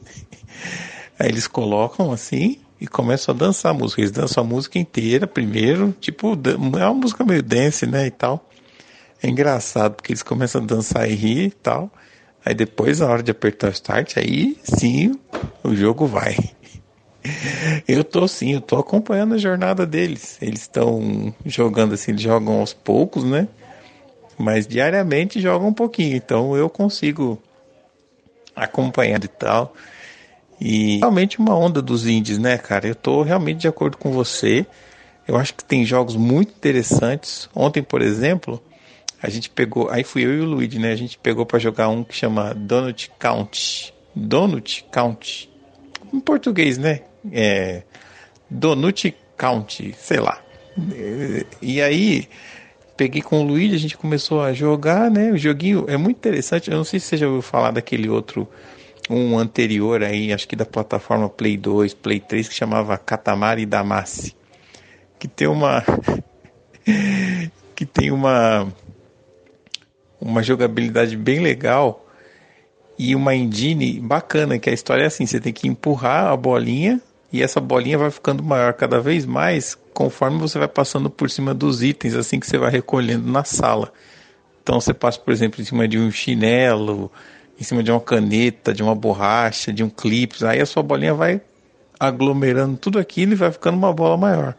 aí 1.17 1.29
eles 1.29 1.47
colocam 1.47 2.11
assim 2.11 2.59
e 2.81 2.89
começam 2.89 3.33
a 3.33 3.39
dançar 3.39 3.71
a 3.71 3.75
música. 3.75 4.01
Eles 4.01 4.11
dançam 4.11 4.43
a 4.43 4.47
música 4.47 4.81
inteira 4.81 5.29
primeiro, 5.29 5.95
tipo, 6.01 6.37
é 6.77 6.87
uma 6.87 6.95
música 6.95 7.25
meio 7.25 7.43
dance, 7.43 7.87
né, 7.87 8.09
e 8.09 8.11
tal. 8.11 8.50
É 9.23 9.29
engraçado, 9.29 9.95
porque 9.95 10.13
eles 10.13 10.23
começam 10.23 10.63
a 10.63 10.67
dançar 10.67 11.09
e 11.11 11.15
rir 11.15 11.47
e 11.47 11.51
tal. 11.51 11.91
Aí 12.45 12.55
depois, 12.55 13.01
na 13.01 13.07
hora 13.07 13.23
de 13.23 13.31
apertar 13.31 13.69
o 13.69 13.73
start, 13.73 14.17
aí 14.17 14.57
sim 14.65 15.19
o 15.63 15.75
jogo 15.75 16.07
vai. 16.07 16.37
Eu 17.87 18.03
tô 18.03 18.27
sim, 18.27 18.55
eu 18.55 18.63
tô 18.63 18.77
acompanhando 18.79 19.35
a 19.35 19.39
jornada 19.39 19.85
deles. 19.85 20.39
Eles 20.41 20.63
estão 20.63 21.35
jogando 21.45 21.93
assim, 21.93 22.13
eles 22.13 22.23
jogam 22.23 22.61
aos 22.61 22.73
poucos, 22.73 23.25
né? 23.25 23.47
Mas 24.39 24.67
diariamente 24.67 25.39
jogam 25.39 25.69
um 25.69 25.75
pouquinho, 25.75 26.17
então 26.17 26.57
eu 26.57 26.71
consigo 26.71 27.39
acompanhar 28.57 29.23
e 29.23 29.29
tal. 29.29 29.75
E 30.59 30.99
realmente 30.99 31.39
uma 31.39 31.55
onda 31.55 31.83
dos 31.83 32.07
indies, 32.07 32.39
né, 32.39 32.57
cara? 32.57 32.89
Eu 32.89 32.95
tô 32.95 33.23
realmente 33.23 33.59
de 33.59 33.69
acordo 33.69 33.99
com 33.99 34.13
você. 34.13 34.65
Eu 35.29 35.37
acho 35.37 35.55
que 35.55 35.65
tem 35.65 35.85
jogos 35.85 36.17
muito 36.17 36.53
interessantes. 36.53 37.51
Ontem, 37.55 37.83
por 37.83 38.01
exemplo, 38.01 38.63
a 39.23 39.29
gente 39.29 39.51
pegou, 39.51 39.91
aí 39.91 40.03
fui 40.03 40.25
eu 40.25 40.35
e 40.35 40.41
o 40.41 40.45
Luigi, 40.45 40.79
né? 40.79 40.93
A 40.93 40.97
gente 40.97 41.19
pegou 41.19 41.45
para 41.45 41.59
jogar 41.59 41.89
um 41.89 42.03
que 42.03 42.15
chama 42.15 42.55
Donut 42.55 43.11
Count. 43.19 43.95
Donut 44.15 44.85
Count. 44.91 45.51
Em 46.13 46.21
português, 46.21 46.79
né? 46.79 47.03
é, 47.31 47.83
Donut 48.49 49.15
Count, 49.37 49.95
sei 49.99 50.21
lá. 50.21 50.41
E 51.61 51.81
aí, 51.83 52.29
peguei 52.97 53.21
com 53.21 53.41
o 53.41 53.43
Luigi, 53.43 53.75
a 53.75 53.79
gente 53.79 53.97
começou 53.97 54.43
a 54.43 54.53
jogar, 54.53 55.11
né? 55.11 55.33
O 55.33 55.37
joguinho 55.37 55.85
é 55.89 55.97
muito 55.97 56.17
interessante. 56.17 56.71
Eu 56.71 56.77
não 56.77 56.85
sei 56.85 57.01
se 57.01 57.07
você 57.07 57.17
já 57.17 57.27
ouviu 57.27 57.43
falar 57.43 57.71
daquele 57.73 58.09
outro, 58.09 58.49
um 59.09 59.39
anterior 59.39 60.03
aí, 60.03 60.33
acho 60.33 60.47
que 60.47 60.57
da 60.57 60.65
plataforma 60.65 61.29
Play 61.29 61.57
2, 61.57 61.95
Play 61.95 62.21
3, 62.21 62.49
que 62.49 62.55
chamava 62.55 62.97
Katamari 62.97 63.67
Damacy. 63.67 64.35
que 65.19 65.29
tem 65.29 65.49
uma 65.49 65.85
que 67.75 67.85
tem 67.85 68.11
uma 68.11 68.73
uma 70.21 70.43
jogabilidade 70.43 71.17
bem 71.17 71.41
legal 71.41 72.07
e 72.99 73.15
uma 73.15 73.35
engine 73.35 73.99
bacana, 73.99 74.59
que 74.59 74.69
a 74.69 74.73
história 74.73 75.05
é 75.05 75.07
assim, 75.07 75.25
você 75.25 75.41
tem 75.41 75.53
que 75.53 75.67
empurrar 75.67 76.27
a 76.27 76.37
bolinha 76.37 77.01
e 77.33 77.43
essa 77.43 77.61
bolinha 77.61 77.97
vai 77.97 78.11
ficando 78.11 78.43
maior 78.43 78.75
cada 78.75 79.01
vez 79.01 79.25
mais 79.25 79.79
conforme 79.95 80.39
você 80.39 80.59
vai 80.59 80.69
passando 80.69 81.09
por 81.09 81.31
cima 81.31 81.55
dos 81.55 81.83
itens, 81.83 82.15
assim 82.15 82.39
que 82.39 82.47
você 82.47 82.59
vai 82.59 82.71
recolhendo 82.71 83.31
na 83.31 83.45
sala. 83.45 83.93
Então 84.63 84.81
você 84.81 84.93
passa, 84.93 85.19
por 85.19 85.33
exemplo, 85.33 85.61
em 85.61 85.65
cima 85.65 85.89
de 85.89 85.99
um 85.99 86.11
chinelo, 86.11 87.11
em 87.59 87.65
cima 87.65 87.83
de 87.83 87.91
uma 87.91 88.01
caneta, 88.01 88.75
de 88.75 88.83
uma 88.83 88.95
borracha, 88.95 89.73
de 89.73 89.83
um 89.83 89.89
clipe, 89.89 90.45
aí 90.45 90.61
a 90.61 90.67
sua 90.67 90.83
bolinha 90.83 91.15
vai 91.15 91.41
aglomerando 91.99 92.77
tudo 92.77 92.99
aquilo 92.99 93.33
e 93.33 93.37
vai 93.37 93.51
ficando 93.53 93.77
uma 93.77 93.93
bola 93.93 94.17
maior. 94.17 94.57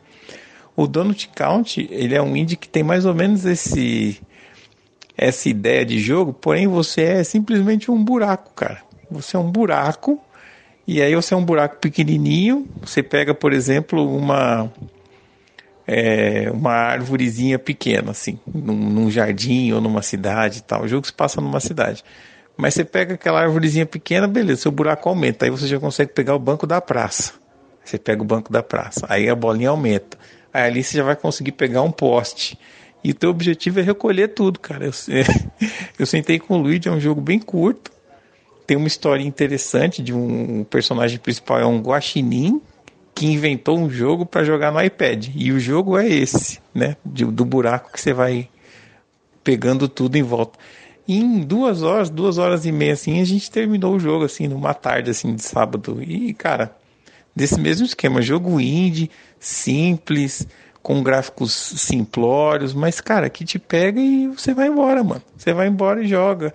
O 0.76 0.88
Donut 0.88 1.30
Count, 1.36 1.88
ele 1.92 2.16
é 2.16 2.22
um 2.22 2.36
indie 2.36 2.56
que 2.56 2.70
tem 2.70 2.84
mais 2.84 3.06
ou 3.06 3.14
menos 3.14 3.46
esse 3.46 4.22
essa 5.22 5.48
ideia 5.48 5.86
de 5.86 6.00
jogo, 6.00 6.34
porém 6.34 6.68
você 6.68 7.04
é 7.04 7.24
simplesmente 7.24 7.92
um 7.92 8.04
buraco, 8.04 8.52
cara. 8.56 8.82
Você 9.12 9.38
é 9.38 9.40
um 9.40 9.52
buraco 9.52 10.20
e 10.88 11.00
aí 11.00 11.14
você 11.14 11.36
é 11.36 11.38
um 11.38 11.46
buraco 11.46 11.78
pequenininho. 11.78 12.68
Você 12.84 13.04
pega, 13.04 13.32
por 13.36 13.54
exemplo, 13.54 14.04
uma 14.18 14.72
é, 15.86 16.50
uma 16.52 16.72
árvorezinha 16.72 17.60
pequena, 17.60 18.12
assim, 18.12 18.40
num, 18.48 18.76
num, 18.76 19.12
jardim 19.12 19.72
ou 19.72 19.80
numa 19.80 20.02
cidade 20.02 20.64
tal. 20.64 20.84
O 20.84 20.88
jogo 20.88 21.06
se 21.06 21.14
passa 21.14 21.40
numa 21.40 21.60
cidade. 21.60 22.04
Mas 22.58 22.74
você 22.74 22.84
pega 22.84 23.14
aquela 23.14 23.42
árvorezinha 23.42 23.86
pequena, 23.86 24.28
beleza, 24.28 24.64
seu 24.64 24.72
buraco 24.72 25.08
aumenta. 25.08 25.46
Aí 25.46 25.52
você 25.52 25.68
já 25.68 25.80
consegue 25.80 26.14
pegar 26.14 26.34
o 26.34 26.40
banco 26.40 26.66
da 26.66 26.82
praça. 26.82 27.34
Você 27.86 28.00
pega 28.00 28.24
o 28.24 28.26
banco 28.26 28.52
da 28.52 28.64
praça. 28.64 29.06
Aí 29.08 29.30
a 29.30 29.36
bolinha 29.36 29.70
aumenta. 29.70 30.18
Aí 30.52 30.64
ali 30.64 30.84
você 30.84 30.98
já 30.98 31.04
vai 31.04 31.16
conseguir 31.16 31.52
pegar 31.52 31.84
um 31.84 31.92
poste. 31.92 32.58
E 33.04 33.12
o 33.12 33.16
teu 33.16 33.30
objetivo 33.30 33.80
é 33.80 33.84
recolher 33.84 34.30
tudo, 34.30 34.60
cara. 34.60 34.86
Eu, 34.86 34.92
eu 35.98 36.06
sentei 36.06 36.40
com 36.40 36.56
o 36.56 36.62
Luigi, 36.62 36.88
é 36.88 36.92
um 36.92 37.00
jogo 37.00 37.22
bem 37.22 37.40
curto. 37.40 37.92
Tem 38.68 38.78
uma 38.78 38.88
história 38.88 39.24
interessante 39.24 40.02
de 40.02 40.14
um 40.14 40.64
personagem 40.64 41.18
principal 41.18 41.60
é 41.60 41.66
um 41.66 41.82
guaxinim 41.82 42.62
que 43.14 43.26
inventou 43.26 43.78
um 43.78 43.90
jogo 43.90 44.26
para 44.26 44.44
jogar 44.44 44.72
no 44.72 44.82
iPad. 44.82 45.28
E 45.36 45.52
o 45.52 45.60
jogo 45.60 45.98
é 45.98 46.08
esse, 46.08 46.60
né? 46.74 46.96
De, 47.06 47.26
do 47.26 47.44
buraco 47.44 47.92
que 47.92 48.00
você 48.00 48.14
vai 48.14 48.48
pegando 49.44 49.88
tudo 49.88 50.16
em 50.16 50.24
volta. 50.24 50.58
E 51.08 51.20
em 51.20 51.42
duas 51.42 51.82
horas, 51.82 52.10
duas 52.10 52.38
horas 52.38 52.66
e 52.66 52.72
meia, 52.72 52.94
assim, 52.94 53.20
a 53.20 53.26
gente 53.26 53.50
terminou 53.52 53.96
o 53.96 54.00
jogo, 54.00 54.26
assim, 54.26 54.48
numa 54.48 54.74
tarde, 54.74 55.10
assim, 55.10 55.36
de 55.36 55.44
sábado. 55.44 56.02
E, 56.02 56.34
cara, 56.34 56.76
desse 57.36 57.60
mesmo 57.60 57.86
esquema, 57.86 58.22
jogo 58.22 58.60
indie, 58.62 59.10
simples, 59.40 60.48
com 60.82 61.04
gráficos 61.04 61.54
simplórios, 61.54 62.74
mas, 62.74 63.00
cara, 63.00 63.30
que 63.30 63.46
te 63.46 63.60
pega 63.60 64.00
e 64.00 64.28
você 64.28 64.54
vai 64.54 64.68
embora, 64.68 65.04
mano. 65.04 65.22
Você 65.38 65.54
vai 65.54 65.68
embora 65.68 66.04
e 66.04 66.08
joga. 66.08 66.54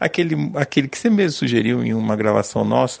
Aquele, 0.00 0.50
aquele 0.54 0.88
que 0.88 0.96
você 0.96 1.10
mesmo 1.10 1.38
sugeriu 1.38 1.84
em 1.84 1.92
uma 1.92 2.14
gravação 2.16 2.64
nossa, 2.64 3.00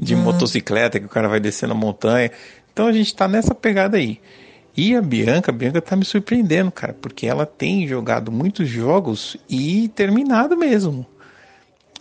de 0.00 0.16
motocicleta, 0.16 0.98
que 0.98 1.06
o 1.06 1.10
cara 1.10 1.28
vai 1.28 1.38
descendo 1.38 1.72
a 1.72 1.76
montanha. 1.76 2.30
Então 2.72 2.86
a 2.86 2.92
gente 2.92 3.14
tá 3.14 3.28
nessa 3.28 3.54
pegada 3.54 3.96
aí. 3.96 4.18
E 4.76 4.96
a 4.96 5.00
Bianca, 5.00 5.52
a 5.52 5.54
Bianca 5.54 5.80
tá 5.80 5.94
me 5.94 6.04
surpreendendo, 6.04 6.72
cara, 6.72 6.92
porque 7.00 7.26
ela 7.26 7.46
tem 7.46 7.86
jogado 7.86 8.32
muitos 8.32 8.68
jogos 8.68 9.36
e 9.48 9.88
terminado 9.94 10.56
mesmo. 10.56 11.06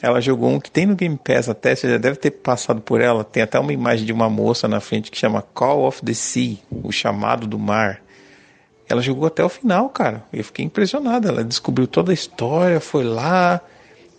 Ela 0.04 0.20
jogou 0.20 0.50
um 0.50 0.60
que 0.60 0.70
tem 0.70 0.86
no 0.86 0.98
Game 0.98 1.18
Pass 1.18 1.48
até, 1.48 1.74
você 1.74 1.90
já 1.90 1.98
deve 1.98 2.18
ter 2.18 2.30
passado 2.30 2.82
por 2.82 3.00
ela. 3.00 3.24
Tem 3.24 3.42
até 3.42 3.58
uma 3.58 3.72
imagem 3.72 4.06
de 4.06 4.12
uma 4.12 4.30
moça 4.30 4.68
na 4.68 4.82
frente 4.82 5.10
que 5.10 5.18
chama 5.18 5.42
Call 5.42 5.88
of 5.88 6.04
the 6.04 6.14
Sea, 6.14 6.58
o 6.70 6.92
chamado 6.92 7.48
do 7.48 7.58
mar. 7.58 8.02
Ela 8.90 9.02
jogou 9.02 9.28
até 9.28 9.42
o 9.46 9.48
final, 9.48 9.88
cara. 9.88 10.22
Eu 10.34 10.44
fiquei 10.44 10.66
impressionado. 10.66 11.30
Ela 11.30 11.42
descobriu 11.42 11.88
toda 11.88 12.12
a 12.12 12.14
história, 12.14 12.82
foi 12.82 13.06
lá. 13.06 13.62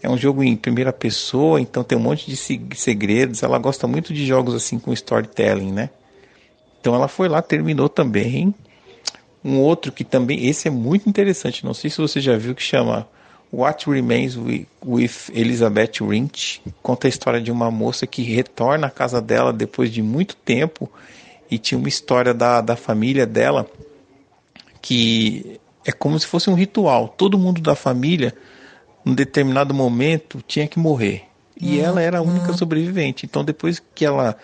É 0.03 0.09
um 0.09 0.17
jogo 0.17 0.43
em 0.43 0.57
primeira 0.57 0.91
pessoa, 0.91 1.61
então 1.61 1.85
tem 1.85 1.99
um 1.99 2.01
monte 2.01 2.31
de 2.31 2.37
segredos. 2.75 3.43
Ela 3.43 3.59
gosta 3.59 3.87
muito 3.87 4.15
de 4.15 4.25
jogos 4.25 4.55
assim 4.55 4.79
com 4.79 4.91
storytelling, 4.91 5.71
né? 5.71 5.91
Então 6.81 6.95
ela 6.95 7.09
foi 7.09 7.29
lá, 7.29 7.43
terminou 7.43 7.91
também. 7.91 8.55
Um 9.45 9.61
outro 9.61 9.93
que 9.93 10.03
também, 10.03 10.47
esse 10.47 10.67
é 10.67 10.71
muito 10.71 11.07
interessante, 11.11 11.63
não 11.63 11.75
sei 11.75 11.91
se 11.91 11.99
você 11.99 12.23
já 12.23 12.39
viu, 12.39 12.55
que 12.55 12.63
chama 12.63 13.07
What 13.55 13.89
Remains 13.89 14.37
with 14.37 15.31
Elizabeth 15.33 16.01
Rint 16.01 16.61
conta 16.83 17.07
a 17.07 17.11
história 17.11 17.41
de 17.41 17.53
uma 17.53 17.71
moça 17.71 18.07
que 18.07 18.23
retorna 18.23 18.89
à 18.89 18.91
casa 18.91 19.21
dela 19.21 19.53
depois 19.53 19.93
de 19.93 20.03
muito 20.03 20.35
tempo 20.35 20.91
e 21.51 21.59
tinha 21.59 21.79
uma 21.79 21.89
história 21.89 22.35
da, 22.35 22.61
da 22.61 22.75
família 22.75 23.27
dela 23.27 23.67
que 24.83 25.61
é 25.85 25.93
como 25.93 26.19
se 26.19 26.27
fosse 26.27 26.51
um 26.51 26.55
ritual. 26.55 27.09
Todo 27.09 27.39
mundo 27.39 27.61
da 27.61 27.75
família, 27.75 28.35
num 29.05 29.15
determinado 29.15 29.73
momento, 29.73 30.43
tinha 30.47 30.67
que 30.67 30.79
morrer. 30.79 31.23
E 31.61 31.79
uhum. 31.79 31.85
ela 31.85 32.03
era 32.03 32.19
a 32.19 32.23
única 32.23 32.51
uhum. 32.51 32.57
sobrevivente. 32.57 33.25
Então, 33.25 33.45
depois 33.45 33.81
que 33.95 34.05
ela, 34.05 34.37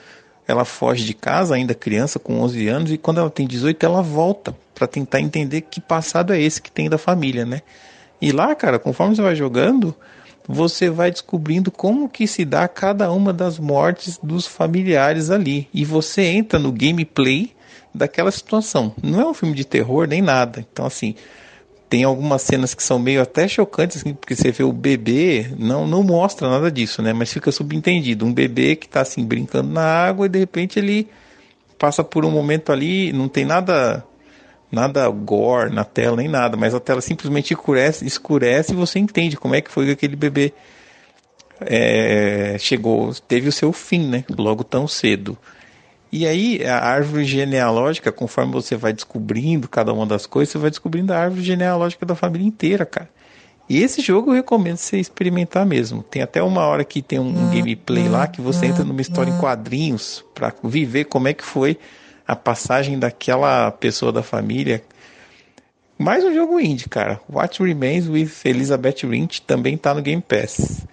ela 0.47 0.65
foge 0.65 1.05
de 1.05 1.15
casa, 1.15 1.55
ainda 1.55 1.75
criança, 1.75 2.19
com 2.19 2.41
11 2.41 2.69
anos, 2.69 2.93
e 2.93 2.99
quando 2.99 3.19
ela 3.19 3.31
tem 3.31 3.47
18, 3.47 3.85
ela 3.85 4.03
volta 4.03 4.57
para 4.75 4.87
tentar 4.87 5.21
entender 5.21 5.63
que 5.63 5.81
passado 5.81 6.33
é 6.33 6.41
esse 6.41 6.63
que 6.63 6.71
tem 6.71 6.89
da 6.89 6.99
família, 6.99 7.45
né? 7.45 7.63
E 8.21 8.33
lá, 8.33 8.55
cara, 8.55 8.79
conforme 8.79 9.17
você 9.17 9.23
vai 9.23 9.35
jogando, 9.35 9.95
você 10.47 10.91
vai 10.91 11.11
descobrindo 11.11 11.71
como 11.71 12.09
que 12.09 12.27
se 12.27 12.45
dá 12.45 12.67
cada 12.69 13.11
uma 13.13 13.33
das 13.33 13.59
mortes 13.59 14.19
dos 14.23 14.47
familiares 14.47 15.31
ali. 15.31 15.69
E 15.73 15.85
você 15.85 16.23
entra 16.23 16.59
no 16.59 16.73
gameplay 16.73 17.53
daquela 17.95 18.31
situação. 18.31 18.95
Não 19.03 19.21
é 19.21 19.27
um 19.27 19.35
filme 19.35 19.55
de 19.55 19.65
terror 19.65 20.07
nem 20.07 20.21
nada. 20.21 20.65
Então, 20.73 20.87
assim, 20.87 21.15
tem 21.89 22.05
algumas 22.05 22.43
cenas 22.43 22.75
que 22.75 22.83
são 22.83 22.99
meio 22.99 23.21
até 23.21 23.49
chocantes, 23.49 23.99
assim, 23.99 24.15
porque 24.15 24.37
você 24.37 24.53
vê 24.53 24.63
o 24.63 24.73
bebê, 24.73 25.51
não, 25.59 25.87
não 25.87 26.03
mostra 26.03 26.49
nada 26.49 26.71
disso, 26.71 27.03
né? 27.03 27.13
Mas 27.13 27.33
fica 27.33 27.51
subentendido. 27.51 28.25
Um 28.25 28.33
bebê 28.33 28.77
que 28.77 28.87
está 28.87 29.01
assim, 29.01 29.25
brincando 29.25 29.71
na 29.71 29.83
água 29.83 30.27
e 30.27 30.29
de 30.29 30.39
repente 30.39 30.79
ele 30.79 31.09
passa 31.79 32.05
por 32.05 32.25
um 32.25 32.31
momento 32.31 32.71
ali, 32.71 33.13
não 33.13 33.29
tem 33.29 33.45
nada 33.45 34.05
nada 34.71 35.09
gore 35.09 35.75
na 35.75 35.85
tela 35.85 36.17
nem 36.17 36.29
nada, 36.29 36.57
mas 36.57 36.75
a 36.75 36.81
tela 36.81 37.01
simplesmente 37.01 37.53
escurece, 37.53 38.07
escurece 38.07 38.73
e 38.73 38.77
você 38.77 38.99
entende 38.99 39.37
como 39.37 39.55
é 39.55 39.61
que 39.61 39.71
foi 39.71 39.87
que 39.87 39.93
aquele 39.93 40.17
bebê 40.17 40.53
é, 41.61 42.57
chegou, 42.59 43.13
teve 43.27 43.49
o 43.49 43.53
seu 43.53 43.73
fim, 43.73 44.07
né? 44.07 44.25
Logo 44.37 44.65
tão 44.65 44.87
cedo. 44.87 45.37
E 46.13 46.27
aí 46.27 46.65
a 46.65 46.79
árvore 46.79 47.25
genealógica, 47.25 48.11
conforme 48.11 48.53
você 48.53 48.77
vai 48.77 48.93
descobrindo 48.93 49.69
cada 49.69 49.93
uma 49.93 50.07
das 50.07 50.27
coisas, 50.27 50.53
você 50.53 50.59
vai 50.59 50.71
descobrindo 50.71 51.13
a 51.13 51.19
árvore 51.19 51.43
genealógica 51.43 52.05
da 52.05 52.15
família 52.15 52.47
inteira, 52.47 52.85
cara. 52.85 53.09
E 53.69 53.81
esse 53.81 54.01
jogo 54.01 54.31
eu 54.31 54.35
recomendo 54.35 54.79
você 54.79 54.99
experimentar 54.99 55.65
mesmo. 55.65 56.03
Tem 56.03 56.23
até 56.23 56.43
uma 56.43 56.67
hora 56.67 56.85
que 56.85 57.01
tem 57.01 57.21
um, 57.21 57.29
um 57.29 57.51
gameplay 57.55 58.09
lá 58.09 58.27
que 58.27 58.41
você 58.41 58.67
entra 58.67 58.83
numa 58.83 59.01
história 59.01 59.31
em 59.31 59.39
quadrinhos 59.39 60.25
para 60.35 60.53
viver 60.65 61.05
como 61.05 61.29
é 61.29 61.33
que 61.33 61.45
foi 61.45 61.79
a 62.31 62.37
passagem 62.37 62.97
daquela 62.97 63.73
pessoa 63.73 64.13
da 64.13 64.23
família. 64.23 64.85
Mais 65.99 66.25
um 66.25 66.33
jogo 66.33 66.61
indie, 66.61 66.89
cara. 66.89 67.21
What 67.29 67.61
Remains 67.61 68.07
with 68.07 68.31
Elizabeth 68.45 68.99
Rint 69.03 69.41
também 69.41 69.77
tá 69.77 69.93
no 69.93 70.01
Game 70.01 70.23
Pass. 70.23 70.87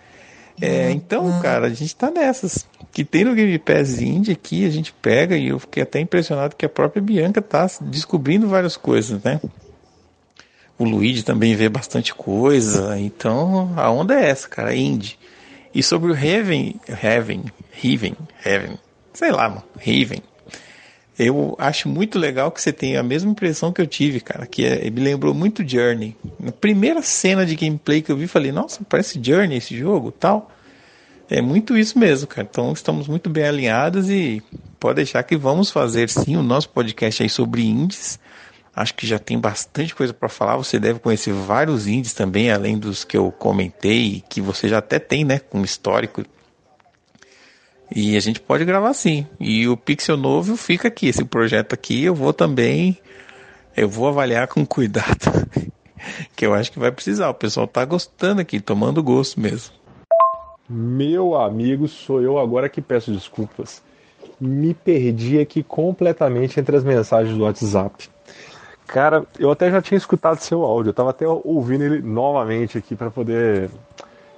É, 0.59 0.89
então, 0.89 1.39
cara, 1.39 1.67
a 1.67 1.69
gente 1.69 1.95
tá 1.95 2.09
nessas. 2.09 2.67
Que 2.91 3.05
tem 3.05 3.23
no 3.23 3.35
Game 3.35 3.59
Pass 3.59 4.01
indie 4.01 4.31
aqui, 4.31 4.65
a 4.65 4.71
gente 4.71 4.91
pega 4.91 5.37
e 5.37 5.49
eu 5.49 5.59
fiquei 5.59 5.83
até 5.83 5.99
impressionado 5.99 6.55
que 6.55 6.65
a 6.65 6.69
própria 6.69 7.03
Bianca 7.03 7.39
tá 7.39 7.69
descobrindo 7.81 8.47
várias 8.47 8.75
coisas, 8.75 9.21
né? 9.21 9.39
O 10.75 10.85
Luigi 10.85 11.21
também 11.21 11.55
vê 11.55 11.69
bastante 11.69 12.15
coisa. 12.15 12.97
Então, 12.99 13.71
a 13.77 13.91
onda 13.91 14.19
é 14.19 14.27
essa, 14.27 14.49
cara, 14.49 14.75
indie. 14.75 15.19
E 15.71 15.83
sobre 15.83 16.11
o 16.11 16.15
Heaven, 16.15 16.81
Heaven, 16.89 17.45
Heaven, 17.83 18.15
Heaven, 18.43 18.79
sei 19.13 19.31
lá, 19.31 19.47
mano, 19.47 19.63
Heaven. 19.85 20.23
Eu 21.19 21.55
acho 21.57 21.89
muito 21.89 22.19
legal 22.19 22.51
que 22.51 22.61
você 22.61 22.71
tenha 22.71 22.99
a 22.99 23.03
mesma 23.03 23.31
impressão 23.31 23.73
que 23.73 23.81
eu 23.81 23.87
tive, 23.87 24.19
cara, 24.19 24.45
que 24.45 24.63
é, 24.63 24.89
me 24.89 25.01
lembrou 25.01 25.33
muito 25.33 25.67
Journey. 25.67 26.15
Na 26.39 26.51
primeira 26.51 27.01
cena 27.01 27.43
de 27.43 27.55
gameplay 27.55 28.03
que 28.03 28.11
eu 28.11 28.17
vi, 28.17 28.27
falei, 28.27 28.51
nossa, 28.51 28.83
parece 28.87 29.19
Journey 29.21 29.57
esse 29.57 29.75
jogo, 29.75 30.11
tal. 30.11 30.51
É 31.29 31.41
muito 31.41 31.75
isso 31.75 31.97
mesmo, 31.97 32.27
cara. 32.27 32.47
Então 32.49 32.71
estamos 32.71 33.07
muito 33.07 33.29
bem 33.29 33.45
alinhados 33.45 34.09
e 34.09 34.43
pode 34.79 34.97
deixar 34.97 35.23
que 35.23 35.35
vamos 35.35 35.71
fazer 35.71 36.07
sim 36.07 36.37
o 36.37 36.43
nosso 36.43 36.69
podcast 36.69 37.23
aí 37.23 37.29
sobre 37.29 37.65
indies. 37.65 38.19
Acho 38.75 38.93
que 38.93 39.07
já 39.07 39.17
tem 39.17 39.39
bastante 39.39 39.95
coisa 39.95 40.13
para 40.13 40.29
falar. 40.29 40.55
Você 40.57 40.79
deve 40.79 40.99
conhecer 40.99 41.33
vários 41.33 41.87
indies 41.87 42.13
também, 42.13 42.51
além 42.51 42.77
dos 42.77 43.03
que 43.03 43.17
eu 43.17 43.31
comentei, 43.31 44.23
que 44.29 44.39
você 44.39 44.69
já 44.69 44.77
até 44.77 44.99
tem, 44.99 45.25
né, 45.25 45.39
com 45.39 45.63
histórico 45.63 46.23
e 47.93 48.17
a 48.17 48.19
gente 48.19 48.39
pode 48.39 48.65
gravar 48.65 48.93
sim. 48.93 49.25
E 49.39 49.67
o 49.67 49.77
Pixel 49.77 50.17
Novo 50.17 50.57
fica 50.57 50.87
aqui. 50.87 51.07
Esse 51.07 51.23
projeto 51.23 51.73
aqui 51.73 52.03
eu 52.03 52.13
vou 52.13 52.33
também. 52.33 52.97
Eu 53.75 53.87
vou 53.87 54.07
avaliar 54.07 54.47
com 54.47 54.65
cuidado. 54.65 55.31
que 56.35 56.45
eu 56.45 56.53
acho 56.53 56.71
que 56.71 56.79
vai 56.79 56.91
precisar. 56.91 57.29
O 57.29 57.33
pessoal 57.33 57.67
tá 57.67 57.83
gostando 57.85 58.41
aqui, 58.41 58.59
tomando 58.59 59.01
gosto 59.01 59.39
mesmo. 59.39 59.73
Meu 60.69 61.35
amigo, 61.35 61.87
sou 61.87 62.21
eu 62.21 62.37
agora 62.37 62.67
que 62.67 62.81
peço 62.81 63.11
desculpas. 63.11 63.81
me 64.39 64.73
perdi 64.73 65.39
aqui 65.39 65.63
completamente 65.63 66.59
entre 66.59 66.75
as 66.75 66.83
mensagens 66.83 67.35
do 67.35 67.43
WhatsApp. 67.43 68.09
Cara, 68.85 69.25
eu 69.39 69.49
até 69.51 69.69
já 69.71 69.81
tinha 69.81 69.97
escutado 69.97 70.39
seu 70.39 70.63
áudio, 70.63 70.89
eu 70.91 70.93
tava 70.93 71.09
até 71.09 71.27
ouvindo 71.27 71.83
ele 71.83 72.01
novamente 72.01 72.77
aqui 72.77 72.95
para 72.95 73.11
poder 73.11 73.69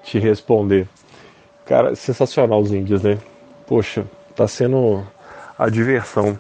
te 0.04 0.18
responder. 0.18 0.88
Cara, 1.66 1.96
sensacional 1.96 2.60
os 2.60 2.72
índios, 2.72 3.04
né? 3.04 3.20
Poxa, 3.70 4.04
tá 4.36 4.48
sendo 4.48 5.06
a 5.56 5.70
diversão. 5.70 6.40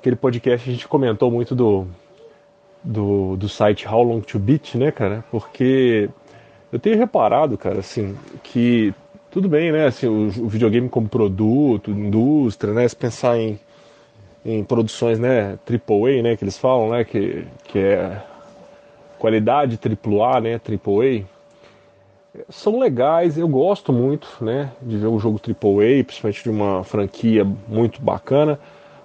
Aquele 0.00 0.16
podcast 0.16 0.68
a 0.68 0.72
gente 0.72 0.88
comentou 0.88 1.30
muito 1.30 1.54
do, 1.54 1.86
do, 2.82 3.36
do 3.36 3.48
site 3.48 3.86
How 3.86 4.02
Long 4.02 4.20
to 4.20 4.36
Beat, 4.36 4.74
né, 4.74 4.90
cara? 4.90 5.24
Porque 5.30 6.10
eu 6.72 6.80
tenho 6.80 6.98
reparado, 6.98 7.56
cara, 7.56 7.78
assim, 7.78 8.18
que 8.42 8.92
tudo 9.30 9.48
bem, 9.48 9.70
né? 9.70 9.86
Assim, 9.86 10.08
o, 10.08 10.26
o 10.44 10.48
videogame 10.48 10.88
como 10.88 11.08
produto, 11.08 11.92
indústria, 11.92 12.74
né? 12.74 12.88
Se 12.88 12.96
pensar 12.96 13.38
em, 13.38 13.60
em 14.44 14.64
produções, 14.64 15.20
né? 15.20 15.60
AAA, 15.70 16.20
né? 16.20 16.36
Que 16.36 16.42
eles 16.42 16.58
falam, 16.58 16.90
né? 16.90 17.04
Que, 17.04 17.46
que 17.68 17.78
é 17.78 18.24
qualidade 19.20 19.78
AAA, 19.78 20.40
né? 20.40 20.60
AAA. 20.60 21.35
São 22.48 22.78
legais, 22.78 23.38
eu 23.38 23.48
gosto 23.48 23.92
muito, 23.92 24.28
né? 24.40 24.70
De 24.82 24.96
ver 24.96 25.06
um 25.06 25.18
jogo 25.18 25.40
AAA, 25.40 26.04
principalmente 26.04 26.42
de 26.42 26.50
uma 26.50 26.84
franquia 26.84 27.46
muito 27.68 28.00
bacana. 28.00 28.58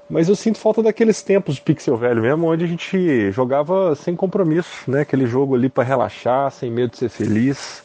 Mas 0.10 0.28
eu 0.28 0.36
sinto 0.36 0.58
falta 0.58 0.84
daqueles 0.84 1.22
tempos 1.22 1.56
de 1.56 1.62
pixel 1.62 1.96
velho 1.96 2.22
mesmo, 2.22 2.48
onde 2.48 2.66
a 2.66 2.68
gente 2.68 3.32
jogava 3.32 3.96
sem 3.96 4.16
compromisso, 4.16 4.90
né? 4.90 5.02
Aquele 5.02 5.26
jogo 5.26 5.56
ali 5.56 5.70
para 5.70 5.84
relaxar, 5.84 6.52
sem 6.52 6.70
medo 6.70 6.92
de 6.92 6.98
ser 6.98 7.10
feliz 7.10 7.84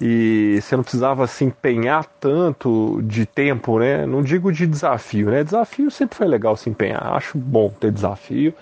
e 0.00 0.58
você 0.62 0.76
não 0.76 0.82
precisava 0.82 1.26
se 1.26 1.44
empenhar 1.44 2.06
tanto 2.18 3.00
de 3.02 3.26
tempo, 3.26 3.78
né? 3.78 4.06
Não 4.06 4.22
digo 4.22 4.50
de 4.50 4.66
desafio, 4.66 5.30
né? 5.30 5.44
Desafio 5.44 5.90
sempre 5.90 6.16
foi 6.16 6.26
legal 6.26 6.56
se 6.56 6.70
empenhar, 6.70 7.12
acho 7.12 7.36
bom 7.36 7.68
ter 7.68 7.92
desafio, 7.92 8.54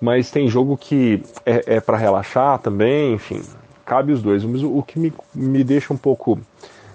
mas 0.00 0.30
tem 0.30 0.48
jogo 0.48 0.78
que 0.78 1.22
é, 1.44 1.76
é 1.76 1.80
para 1.80 1.98
relaxar 1.98 2.58
também, 2.60 3.12
enfim, 3.12 3.42
cabe 3.90 4.12
os 4.12 4.22
dois. 4.22 4.44
Mas 4.44 4.62
o, 4.62 4.80
que 4.84 5.00
me, 5.00 5.12
me 5.34 5.64
deixa 5.64 5.92
um 5.92 5.96
pouco 5.96 6.38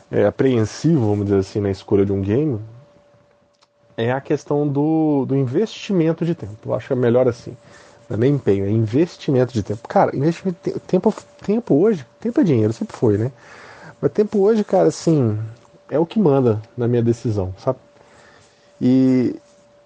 é, 0.10 0.26
apreensivo, 0.26 1.02
vamos 1.10 1.26
dizer 1.26 1.40
assim, 1.40 1.60
na 1.60 1.70
escolha 1.70 2.06
de 2.06 2.14
um 2.14 2.22
game 2.22 2.58
é 3.98 4.14
a 4.14 4.22
questão 4.22 4.66
do, 4.66 5.26
do 5.26 5.36
investimento 5.36 6.26
de 6.26 6.34
tempo. 6.34 6.56
Eu 6.66 6.74
acho 6.74 6.88
que 6.88 6.94
é 6.94 6.96
melhor 6.96 7.28
assim. 7.28 7.56
Não 8.10 8.16
é 8.16 8.20
nem 8.22 8.36
empenho, 8.36 8.66
é 8.66 8.70
investimento 8.70 9.54
de 9.54 9.62
tempo. 9.62 9.86
Cara, 9.90 10.16
investimento 10.16 10.58
de 10.64 10.80
tempo, 10.80 11.14
tempo 11.46 11.76
hoje, 11.76 12.06
tempo 12.20 12.40
é 12.40 12.44
dinheiro, 12.44 12.72
sempre 12.72 12.96
foi, 12.96 13.18
né? 13.18 13.32
Mas 14.02 14.12
tempo 14.12 14.40
hoje, 14.40 14.64
cara, 14.64 14.88
assim, 14.88 15.38
é 15.90 16.00
o 16.00 16.06
que 16.06 16.20
manda 16.20 16.62
na 16.78 16.88
minha 16.88 17.02
decisão, 17.02 17.54
sabe? 17.58 17.80
E 18.82 19.36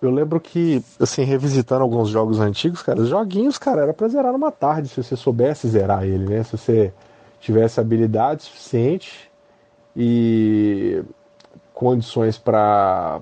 eu 0.01 0.11
lembro 0.11 0.39
que, 0.39 0.83
assim, 0.99 1.23
revisitando 1.23 1.83
alguns 1.83 2.09
jogos 2.09 2.39
antigos, 2.39 2.81
cara, 2.81 3.01
os 3.01 3.09
joguinhos, 3.09 3.57
cara, 3.57 3.81
era 3.81 3.93
pra 3.93 4.07
zerar 4.07 4.31
numa 4.31 4.51
tarde, 4.51 4.87
se 4.87 5.03
você 5.03 5.15
soubesse 5.15 5.67
zerar 5.67 6.03
ele, 6.03 6.25
né? 6.25 6.43
Se 6.43 6.57
você 6.57 6.93
tivesse 7.39 7.79
habilidade 7.79 8.43
suficiente 8.43 9.29
e 9.95 11.03
condições 11.73 12.37
para 12.37 13.21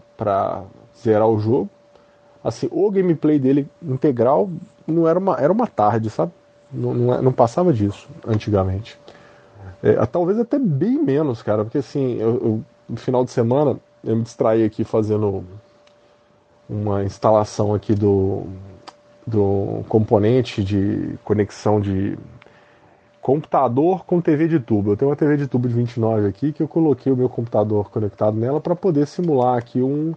zerar 1.01 1.27
o 1.27 1.39
jogo. 1.39 1.69
Assim, 2.43 2.67
o 2.71 2.89
gameplay 2.91 3.39
dele 3.39 3.67
integral 3.81 4.49
não 4.85 5.07
era 5.07 5.19
uma, 5.19 5.35
era 5.39 5.51
uma 5.51 5.67
tarde, 5.67 6.09
sabe? 6.09 6.31
Não, 6.71 6.93
não, 6.93 7.21
não 7.21 7.31
passava 7.31 7.73
disso 7.73 8.07
antigamente. 8.25 8.99
É, 9.81 9.93
talvez 10.05 10.39
até 10.39 10.57
bem 10.57 11.03
menos, 11.03 11.41
cara, 11.41 11.63
porque 11.63 11.79
assim, 11.79 12.17
eu, 12.19 12.29
eu, 12.29 12.63
no 12.89 12.97
final 12.97 13.23
de 13.23 13.31
semana 13.31 13.77
eu 14.03 14.15
me 14.15 14.23
distraí 14.23 14.63
aqui 14.63 14.83
fazendo 14.83 15.43
uma 16.69 17.03
instalação 17.03 17.73
aqui 17.73 17.93
do, 17.93 18.45
do 19.25 19.83
componente 19.87 20.63
de 20.63 21.17
conexão 21.23 21.79
de 21.79 22.17
computador 23.21 24.05
com 24.05 24.21
TV 24.21 24.47
de 24.47 24.59
tubo. 24.59 24.91
Eu 24.91 24.97
tenho 24.97 25.09
uma 25.09 25.17
TV 25.17 25.37
de 25.37 25.47
tubo 25.47 25.67
de 25.67 25.73
29 25.73 26.27
aqui 26.27 26.51
que 26.51 26.63
eu 26.63 26.67
coloquei 26.67 27.11
o 27.11 27.17
meu 27.17 27.29
computador 27.29 27.89
conectado 27.89 28.37
nela 28.37 28.61
para 28.61 28.75
poder 28.75 29.07
simular 29.07 29.57
aqui 29.57 29.81
um 29.81 30.13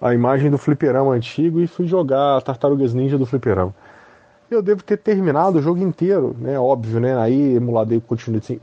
a 0.00 0.14
imagem 0.14 0.50
do 0.50 0.58
fliperama 0.58 1.12
antigo 1.12 1.60
e 1.60 1.66
fui 1.66 1.86
jogar 1.86 2.42
Tartarugas 2.42 2.92
Ninja 2.92 3.16
do 3.16 3.24
fliperama 3.24 3.74
eu 4.54 4.62
devo 4.62 4.82
ter 4.82 4.98
terminado 4.98 5.58
o 5.58 5.62
jogo 5.62 5.82
inteiro, 5.82 6.36
né? 6.38 6.58
Óbvio, 6.58 7.00
né? 7.00 7.16
Aí 7.16 7.56
emuladei 7.56 8.02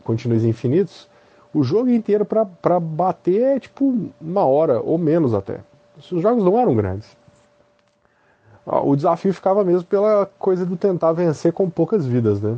continues 0.04 0.44
infinitos. 0.44 1.08
O 1.54 1.64
jogo 1.64 1.90
inteiro 1.90 2.26
para 2.26 2.80
bater 2.80 3.42
é 3.42 3.60
tipo 3.60 4.12
uma 4.22 4.46
hora 4.46 4.80
ou 4.82 4.98
menos 4.98 5.34
até. 5.34 5.60
Os 6.00 6.22
jogos 6.22 6.44
não 6.44 6.60
eram 6.60 6.76
grandes. 6.76 7.18
O 8.66 8.96
desafio 8.96 9.34
ficava 9.34 9.64
mesmo 9.64 9.84
pela 9.86 10.30
coisa 10.38 10.66
do 10.66 10.78
tentar 10.78 11.12
vencer 11.12 11.52
com 11.52 11.70
poucas 11.70 12.06
vidas, 12.06 12.42
né? 12.42 12.58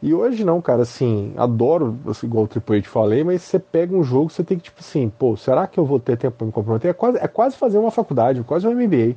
E 0.00 0.14
hoje 0.14 0.44
não, 0.44 0.60
cara, 0.60 0.82
assim, 0.82 1.32
adoro, 1.36 1.98
assim, 2.06 2.26
igual 2.26 2.44
o 2.44 2.48
Triple 2.48 2.82
te 2.82 2.88
falei, 2.88 3.24
mas 3.24 3.42
você 3.42 3.58
pega 3.58 3.96
um 3.96 4.04
jogo, 4.04 4.30
você 4.30 4.44
tem 4.44 4.56
que, 4.56 4.64
tipo 4.64 4.80
assim, 4.80 5.08
pô, 5.08 5.36
será 5.36 5.66
que 5.66 5.78
eu 5.78 5.84
vou 5.84 5.98
ter 5.98 6.16
tempo 6.16 6.36
para 6.36 6.46
me 6.46 6.52
comprometer? 6.52 6.90
É 6.90 6.94
quase, 6.94 7.18
é 7.18 7.26
quase 7.26 7.56
fazer 7.56 7.78
uma 7.78 7.90
faculdade, 7.90 8.44
quase 8.44 8.68
um 8.68 8.72
MBA. 8.72 9.16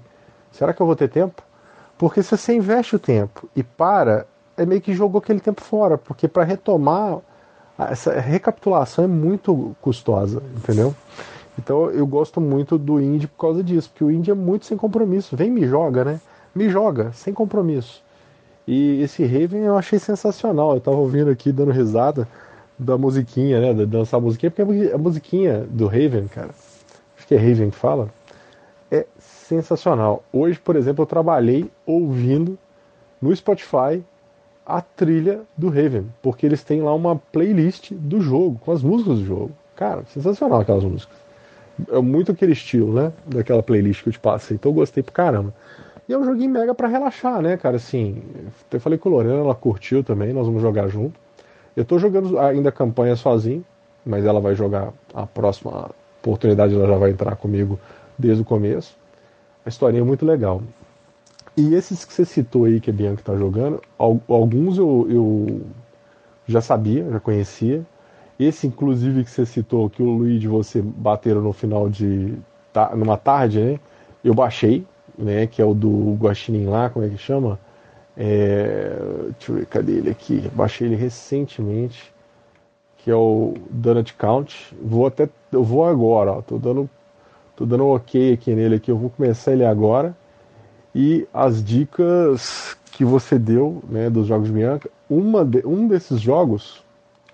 Será 0.52 0.74
que 0.74 0.82
eu 0.82 0.86
vou 0.88 0.96
ter 0.96 1.08
tempo? 1.08 1.44
Porque 2.00 2.24
se 2.24 2.36
você 2.36 2.56
investe 2.56 2.96
o 2.96 3.00
tempo 3.00 3.48
e 3.56 3.62
para, 3.62 4.26
é 4.58 4.66
meio 4.66 4.82
que 4.82 4.94
jogou 4.94 5.20
aquele 5.20 5.40
tempo 5.40 5.62
fora, 5.62 6.00
porque 6.00 6.28
para 6.28 6.44
retomar 6.44 7.20
essa 7.78 8.20
recapitulação 8.20 9.06
é 9.06 9.08
muito 9.08 9.76
custosa, 9.82 10.42
entendeu? 10.56 10.96
Então 11.64 11.92
eu 11.92 12.08
gosto 12.08 12.42
muito 12.42 12.78
do 12.78 13.00
indie 13.00 13.28
por 13.28 13.38
causa 13.38 13.64
disso, 13.64 13.90
porque 13.90 14.04
o 14.04 14.10
indie 14.10 14.32
é 14.32 14.34
muito 14.34 14.66
sem 14.66 14.76
compromisso. 14.76 15.38
Vem 15.38 15.52
me 15.52 15.68
joga, 15.68 16.04
né? 16.04 16.20
Me 16.56 16.68
joga, 16.70 17.12
sem 17.14 17.34
compromisso. 17.34 18.04
E 18.68 19.02
esse 19.02 19.24
Raven 19.24 19.62
eu 19.62 19.78
achei 19.78 20.00
sensacional. 20.00 20.74
Eu 20.74 20.82
tava 20.82 20.98
ouvindo 20.98 21.30
aqui, 21.30 21.52
dando 21.52 21.72
risada 21.72 22.28
da 22.78 22.98
musiquinha, 22.98 23.62
né? 23.62 23.74
Da 23.74 23.86
dançar 23.86 24.20
a 24.20 24.22
musiquinha, 24.22 24.50
porque 24.50 24.92
a 24.92 24.98
musiquinha 24.98 25.66
do 25.70 25.86
Raven, 25.86 26.28
cara, 26.28 26.50
acho 27.16 27.28
que 27.28 27.36
é 27.36 27.38
Raven 27.38 27.70
que 27.70 27.78
fala, 27.78 28.10
é 28.90 29.06
sensacional. 29.20 30.24
Hoje, 30.34 30.60
por 30.60 30.76
exemplo, 30.76 31.04
eu 31.04 31.08
trabalhei 31.08 31.70
ouvindo 31.86 32.58
no 33.22 33.36
Spotify 33.36 34.04
a 34.66 34.82
trilha 34.82 35.42
do 35.56 35.70
Raven, 35.70 36.08
porque 36.24 36.46
eles 36.46 36.64
têm 36.64 36.82
lá 36.82 36.94
uma 36.94 37.16
playlist 37.16 37.92
do 37.92 38.20
jogo, 38.20 38.60
com 38.66 38.72
as 38.72 38.82
músicas 38.82 39.20
do 39.20 39.26
jogo. 39.26 39.52
Cara, 39.76 40.04
sensacional 40.06 40.62
aquelas 40.62 40.84
músicas. 40.84 41.21
É 41.90 42.00
muito 42.00 42.32
aquele 42.32 42.54
estilo, 42.54 42.94
né? 42.94 43.12
Daquela 43.26 43.64
playlist 43.64 44.04
que 44.04 44.10
eu 44.10 44.14
te 44.14 44.20
passei. 44.20 44.56
Então 44.56 44.72
eu 44.72 44.76
gostei 44.76 45.02
pra 45.02 45.14
caramba. 45.14 45.54
E 46.08 46.14
é 46.14 46.18
um 46.18 46.26
joguinho 46.26 46.50
mega 46.50 46.74
para 46.76 46.88
relaxar, 46.88 47.42
né, 47.42 47.56
cara? 47.58 47.78
Assim, 47.78 48.22
eu 48.72 48.80
falei 48.80 48.98
com 48.98 49.10
a 49.10 49.12
Lorena, 49.14 49.36
ela 49.36 49.56
curtiu 49.56 50.04
também, 50.04 50.34
nós 50.34 50.46
vamos 50.46 50.62
jogar 50.62 50.88
junto. 50.88 51.20
Eu 51.76 51.86
tô 51.86 51.98
jogando 51.98 52.38
ainda 52.38 52.70
a 52.70 52.72
campanha 52.72 53.16
sozinho, 53.16 53.64
mas 54.06 54.26
ela 54.26 54.42
vai 54.42 54.56
jogar 54.56 54.92
a 55.14 55.26
próxima 55.26 55.90
oportunidade, 56.20 56.76
ela 56.76 56.88
já 56.88 56.98
vai 56.98 57.12
entrar 57.12 57.36
comigo 57.36 57.80
desde 58.18 58.42
o 58.42 58.46
começo. 58.46 58.98
A 59.66 59.70
historinha 59.70 60.02
é 60.02 60.06
muito 60.06 60.26
legal. 60.26 60.62
E 61.56 61.74
esses 61.76 62.06
que 62.06 62.14
você 62.14 62.26
citou 62.26 62.66
aí, 62.66 62.80
que 62.80 62.90
a 62.90 62.94
Bianca 62.94 63.22
está 63.22 63.36
jogando, 63.36 63.82
alguns 63.98 64.78
eu, 64.78 65.08
eu, 65.10 65.62
já 66.48 66.62
sabia, 66.62 67.10
já 67.10 67.20
conhecia. 67.20 67.86
Esse, 68.44 68.68
inclusive, 68.68 69.24
que 69.24 69.30
você 69.30 69.46
citou, 69.46 69.90
que 69.90 70.02
o 70.02 70.06
Luigi 70.06 70.48
você 70.48 70.82
bateram 70.82 71.42
no 71.42 71.54
final 71.54 71.90
de. 71.90 72.34
numa 72.96 73.18
tarde, 73.18 73.60
né? 73.60 73.80
Eu 74.24 74.34
baixei, 74.34 74.86
né? 75.18 75.48
Que 75.48 75.62
é 75.62 75.66
o 75.66 75.74
do 75.74 76.14
Guaxinim 76.16 76.66
lá, 76.66 76.90
como 76.90 77.06
é 77.06 77.10
que 77.10 77.18
chama? 77.18 77.60
É, 78.18 78.98
deixa 79.32 79.52
eu 79.52 79.56
ver, 79.56 79.66
cadê 79.68 79.94
ele 79.94 80.10
aqui? 80.10 80.42
Baixei 80.54 80.88
ele 80.88 80.96
recentemente, 80.96 82.14
que 82.98 83.12
é 83.12 83.16
o 83.16 83.54
Donut 83.70 84.14
Count. 84.16 84.76
Vou 84.82 85.06
até. 85.06 85.30
Eu 85.52 85.64
vou 85.64 85.86
agora, 85.86 86.32
ó. 86.34 86.42
Tô 86.42 86.58
dando 86.58 86.90
Tô 87.62 87.66
dando 87.68 87.84
um 87.84 87.94
ok 87.94 88.34
aqui 88.34 88.56
nele 88.56 88.78
aqui, 88.78 88.90
eu 88.90 88.98
vou 88.98 89.12
começar 89.12 89.52
ele 89.52 89.64
agora. 89.64 90.18
E 90.96 91.28
as 91.32 91.64
dicas 91.64 92.76
que 92.92 93.06
você 93.06 93.38
deu, 93.38 93.84
né, 93.88 94.10
dos 94.10 94.26
jogos 94.26 94.48
de 94.48 94.54
Bianca, 94.54 94.90
uma 95.08 95.46
de, 95.46 95.62
um 95.64 95.88
desses 95.88 96.20
jogos 96.20 96.84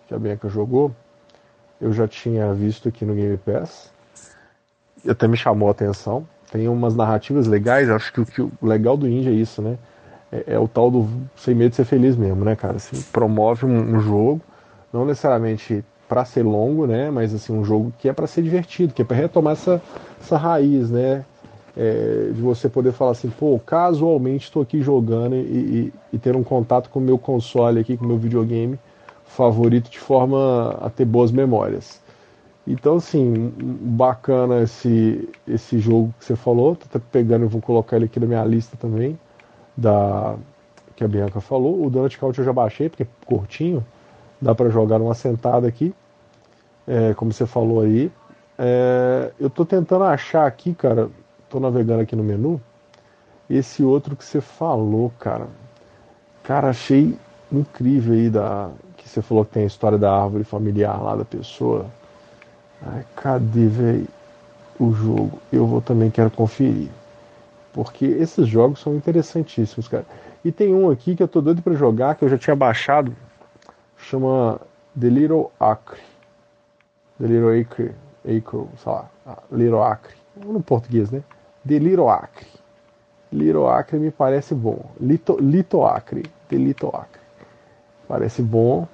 que 0.08 0.14
a 0.14 0.20
Bianca 0.20 0.48
jogou, 0.48 0.92
eu 1.80 1.92
já 1.94 2.08
tinha 2.08 2.54
visto 2.54 2.90
aqui 2.90 3.06
no 3.06 3.14
Game 3.14 3.38
Pass. 3.38 3.92
E 5.04 5.10
até 5.10 5.28
me 5.28 5.38
chamou 5.38 5.68
a 5.68 5.72
atenção. 5.72 6.26
Tem 6.52 6.68
umas 6.68 6.96
narrativas 6.96 7.46
legais, 7.46 7.90
acho 7.90 8.12
que 8.14 8.22
o, 8.22 8.26
que 8.26 8.42
o 8.42 8.52
legal 8.62 8.96
do 8.96 9.08
Indie 9.08 9.30
é 9.30 9.34
isso, 9.34 9.62
né? 9.62 9.78
É, 10.32 10.56
é, 10.56 10.60
o 10.60 10.68
tal 10.68 10.90
do 10.90 11.08
sem 11.36 11.54
medo 11.54 11.72
de 11.72 11.76
ser 11.76 11.86
feliz 11.86 12.16
mesmo, 12.16 12.44
né, 12.44 12.56
cara? 12.56 12.78
Assim, 12.78 13.02
promove 13.12 13.66
um, 13.66 13.96
um 13.96 14.00
jogo, 14.00 14.42
não 14.92 15.06
necessariamente 15.06 15.84
para 16.08 16.24
ser 16.24 16.44
longo, 16.44 16.88
né? 16.88 17.12
Mas 17.12 17.34
assim 17.34 17.54
um 17.54 17.66
jogo 17.66 17.94
que 18.00 18.08
é 18.08 18.14
para 18.14 18.28
ser 18.28 18.42
divertido, 18.42 18.94
que 18.94 19.02
é 19.02 19.06
para 19.06 19.18
retomar 19.18 19.54
essa, 19.54 19.82
essa 20.22 20.38
raiz, 20.38 20.90
né? 20.90 21.26
É, 21.76 22.32
de 22.34 22.42
você 22.42 22.68
poder 22.68 22.92
falar 22.92 23.12
assim, 23.12 23.30
pô, 23.30 23.60
casualmente 23.64 24.46
estou 24.46 24.64
aqui 24.64 24.82
jogando 24.82 25.36
e, 25.36 25.38
e, 25.40 25.94
e, 26.14 26.18
ter 26.18 26.36
um 26.36 26.44
contato 26.44 26.90
com 26.90 26.98
o 26.98 27.02
meu 27.02 27.20
console 27.20 27.80
aqui, 27.80 27.96
com 27.96 28.04
o 28.04 28.08
meu 28.08 28.18
videogame 28.18 28.80
favorito 29.28 29.90
de 29.90 30.00
forma 30.00 30.78
a 30.82 30.90
ter 30.90 31.06
boas 31.06 31.32
memórias. 31.32 32.02
Então, 32.66 32.96
assim, 32.96 33.54
bacana 33.58 34.62
esse, 34.62 35.30
esse 35.48 35.80
jogo 35.80 36.14
que 36.20 36.26
você 36.26 36.36
falou. 36.36 36.76
Tô 36.76 36.86
até 36.86 37.00
pegando 37.00 37.48
vou 37.48 37.62
colocar 37.62 37.96
ele 37.96 38.06
aqui 38.06 38.20
na 38.20 38.26
minha 38.26 38.44
lista 38.44 38.76
também, 38.78 39.18
da 39.76 40.36
que 40.96 41.04
a 41.04 41.08
Bianca 41.08 41.40
falou. 41.40 41.86
O 41.86 41.90
Donut 41.90 42.18
Count 42.18 42.38
eu 42.38 42.44
já 42.44 42.52
baixei, 42.52 42.90
porque 42.90 43.04
é 43.04 43.08
curtinho, 43.26 43.86
dá 44.42 44.54
para 44.54 44.70
jogar 44.70 45.00
numa 45.00 45.14
sentada 45.14 45.68
aqui, 45.68 45.94
é, 46.86 47.14
como 47.14 47.32
você 47.32 47.46
falou 47.46 47.82
aí. 47.82 48.12
É, 48.58 49.32
eu 49.40 49.50
tô 49.50 49.64
tentando 49.64 50.04
achar 50.04 50.46
aqui, 50.48 50.74
cara, 50.74 51.10
tô 51.50 51.60
navegando 51.60 52.02
aqui 52.02 52.16
no 52.16 52.24
menu, 52.24 52.60
esse 53.50 53.84
outro 53.84 54.16
que 54.16 54.26
você 54.26 54.42
falou, 54.42 55.12
cara. 55.20 55.48
Cara, 56.44 56.70
achei 56.70 57.18
incrível 57.52 58.14
aí 58.14 58.30
da 58.30 58.72
que 59.08 59.14
você 59.14 59.22
falou 59.22 59.46
que 59.46 59.52
tem 59.54 59.64
a 59.64 59.68
história 59.68 59.98
da 59.98 60.12
árvore 60.12 60.44
familiar 60.44 61.02
lá 61.02 61.16
da 61.16 61.26
pessoa. 61.26 61.86
Ai, 62.82 63.06
cadê, 63.16 63.68
velho, 63.68 64.08
o 64.80 64.92
jogo? 64.92 65.40
Eu 65.52 65.66
vou 65.66 65.82
também 65.82 66.12
quero 66.12 66.30
conferir. 66.30 66.90
Porque 67.74 68.06
esses 68.06 68.48
jogos 68.48 68.80
são 68.80 68.96
interessantíssimos, 68.96 69.88
cara. 69.88 70.06
E 70.44 70.52
tem 70.52 70.74
um 70.74 70.90
aqui 70.90 71.16
que 71.16 71.24
eu 71.24 71.28
tô 71.28 71.42
doido 71.42 71.62
para 71.62 71.74
jogar, 71.74 72.16
que 72.16 72.24
eu 72.24 72.30
já 72.30 72.38
tinha 72.38 72.56
baixado, 72.56 73.16
chama 73.98 74.60
The 75.00 75.08
Little 75.08 75.52
Acre. 75.60 76.02
The 77.20 77.28
Little 77.28 77.60
Acre, 77.60 77.96
Acre, 78.24 78.68
sei 78.78 78.92
lá, 78.92 79.10
ah, 79.26 79.38
Little 79.52 79.84
Acre. 79.84 80.16
No 80.36 80.62
português, 80.62 81.10
né? 81.10 81.24
The 81.68 81.80
Little 81.80 82.10
Acre. 82.10 82.48
Little 83.32 83.68
Acre 83.68 83.98
me 84.00 84.12
parece 84.12 84.54
bom. 84.54 84.86
Lito, 85.00 85.38
Lito 85.42 85.84
Acre. 85.84 86.24
The 86.48 86.56
Little 86.56 86.90
Acre. 86.90 87.22
Parece 88.08 88.42
bom. 88.42 88.88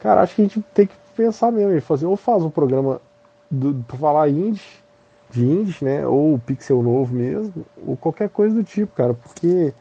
Cara, 0.00 0.22
acho 0.22 0.34
que 0.34 0.42
a 0.42 0.44
gente 0.44 0.60
tem 0.74 0.86
que 0.86 0.94
pensar 1.16 1.50
mesmo 1.50 1.72
em 1.72 1.80
fazer, 1.80 2.06
ou 2.06 2.16
faz 2.16 2.42
um 2.42 2.50
programa 2.50 3.00
para 3.86 3.98
falar 3.98 4.28
indie, 4.28 4.62
de 5.30 5.44
indie, 5.44 5.76
né? 5.82 6.06
Ou 6.06 6.38
pixel 6.38 6.82
novo 6.82 7.14
mesmo, 7.14 7.64
ou 7.86 7.96
qualquer 7.96 8.28
coisa 8.28 8.54
do 8.54 8.64
tipo, 8.64 8.94
cara, 8.94 9.14
porque 9.14 9.72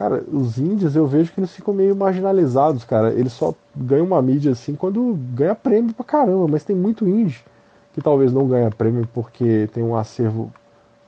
cara, 0.00 0.24
os 0.32 0.58
indies 0.58 0.96
eu 0.96 1.06
vejo 1.06 1.30
que 1.30 1.40
eles 1.40 1.54
ficam 1.54 1.74
meio 1.74 1.94
marginalizados, 1.94 2.84
cara. 2.84 3.12
Eles 3.12 3.34
só 3.34 3.54
ganham 3.76 4.06
uma 4.06 4.22
mídia 4.22 4.52
assim 4.52 4.74
quando 4.74 5.14
ganha 5.34 5.54
prêmio 5.54 5.92
pra 5.92 6.04
caramba, 6.04 6.48
mas 6.48 6.64
tem 6.64 6.74
muito 6.74 7.06
indie 7.06 7.44
que 7.92 8.00
talvez 8.00 8.32
não 8.32 8.48
ganha 8.48 8.70
prêmio 8.70 9.06
porque 9.12 9.68
tem 9.74 9.82
um 9.82 9.94
acervo 9.94 10.50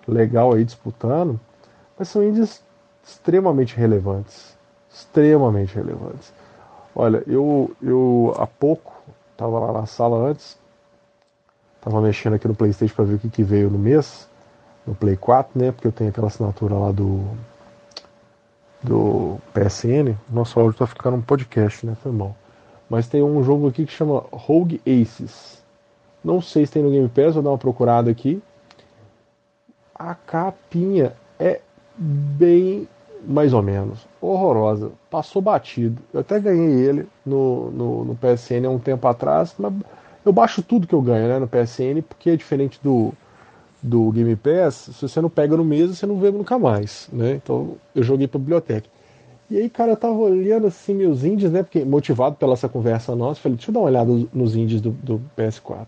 legal 0.07 0.53
aí 0.53 0.63
disputando, 0.63 1.41
mas 1.99 2.09
são 2.09 2.23
indies 2.23 2.63
extremamente 3.03 3.77
relevantes, 3.77 4.57
extremamente 4.93 5.75
relevantes. 5.75 6.33
Olha, 6.95 7.23
eu 7.27 7.75
eu 7.83 8.35
há 8.37 8.47
pouco 8.47 8.93
Tava 9.43 9.59
lá 9.59 9.73
na 9.73 9.87
sala 9.87 10.29
antes. 10.29 10.57
Tava 11.81 12.01
mexendo 12.01 12.35
aqui 12.35 12.47
no 12.47 12.55
Playstation 12.55 12.95
para 12.95 13.05
ver 13.05 13.15
o 13.15 13.19
que, 13.19 13.29
que 13.29 13.43
veio 13.43 13.69
no 13.69 13.77
mês. 13.77 14.29
No 14.87 14.95
Play 14.95 15.17
4, 15.17 15.59
né? 15.59 15.73
Porque 15.73 15.89
eu 15.89 15.93
tenho 15.93 16.11
aquela 16.11 16.29
assinatura 16.29 16.77
lá 16.77 16.93
do. 16.93 17.25
Do 18.81 19.39
PSN. 19.53 20.17
Nosso 20.29 20.61
áudio 20.61 20.79
tá 20.79 20.87
ficando 20.87 21.17
um 21.17 21.23
podcast, 21.23 21.85
né? 21.85 21.97
Foi 22.03 22.13
mal. 22.13 22.37
Mas 22.89 23.09
tem 23.09 23.21
um 23.21 23.43
jogo 23.43 23.69
aqui 23.69 23.85
que 23.85 23.93
chama 23.93 24.25
Rogue 24.31 24.81
Aces. 24.87 25.61
Não 26.23 26.41
sei 26.41 26.65
se 26.65 26.73
tem 26.73 26.83
no 26.85 26.91
Game 26.91 27.09
Pass, 27.09 27.35
vou 27.35 27.43
dar 27.43 27.51
uma 27.51 27.59
procurada 27.59 28.11
aqui. 28.11 28.41
A 29.93 30.15
capinha 30.15 31.15
é 31.39 31.61
bem 31.97 32.89
mais 33.27 33.53
ou 33.53 33.63
menos. 33.63 34.07
Horrorosa. 34.21 34.91
Passou 35.11 35.41
batido. 35.43 36.03
Eu 36.13 36.21
até 36.21 36.39
ganhei 36.41 36.87
ele 36.87 37.07
no, 37.25 37.71
no, 37.71 38.05
no, 38.05 38.15
PSN 38.17 38.67
há 38.67 38.71
um 38.71 38.79
tempo 38.79 39.07
atrás, 39.07 39.55
mas 39.59 39.73
eu 40.25 40.33
baixo 40.33 40.63
tudo 40.63 40.87
que 40.87 40.95
eu 40.95 41.03
ganho 41.03 41.29
né, 41.29 41.39
no 41.39 41.49
PSN, 41.49 42.03
porque 42.09 42.31
é 42.31 42.37
diferente 42.37 42.79
do, 42.83 43.13
do 43.83 44.11
Game 44.13 44.35
Pass, 44.37 44.91
se 44.93 45.09
você 45.09 45.21
não 45.21 45.29
pega 45.29 45.57
no 45.57 45.65
mês, 45.65 45.91
você 45.91 46.07
não 46.07 46.19
vê 46.19 46.31
nunca 46.31 46.59
mais. 46.59 47.09
Né? 47.13 47.35
Então 47.43 47.77
eu 47.95 48.03
joguei 48.03 48.29
pra 48.29 48.39
biblioteca. 48.39 48.89
E 49.51 49.59
aí, 49.59 49.69
cara, 49.69 49.93
eu 49.93 49.97
tava 49.97 50.15
olhando 50.15 50.67
assim 50.67 50.95
meus 50.95 51.25
indies, 51.25 51.51
né? 51.51 51.63
Porque 51.63 51.85
motivado 51.85 52.37
pela 52.37 52.55
essa 52.55 52.71
conversa 52.71 53.15
nossa, 53.15 53.39
falei, 53.39 53.57
deixa 53.57 53.71
eu 53.71 53.75
dar 53.75 53.81
uma 53.81 53.87
olhada 53.87 54.11
nos 54.33 54.57
indies 54.57 54.81
do, 54.81 54.93
do 54.93 55.21
PS4. 55.37 55.87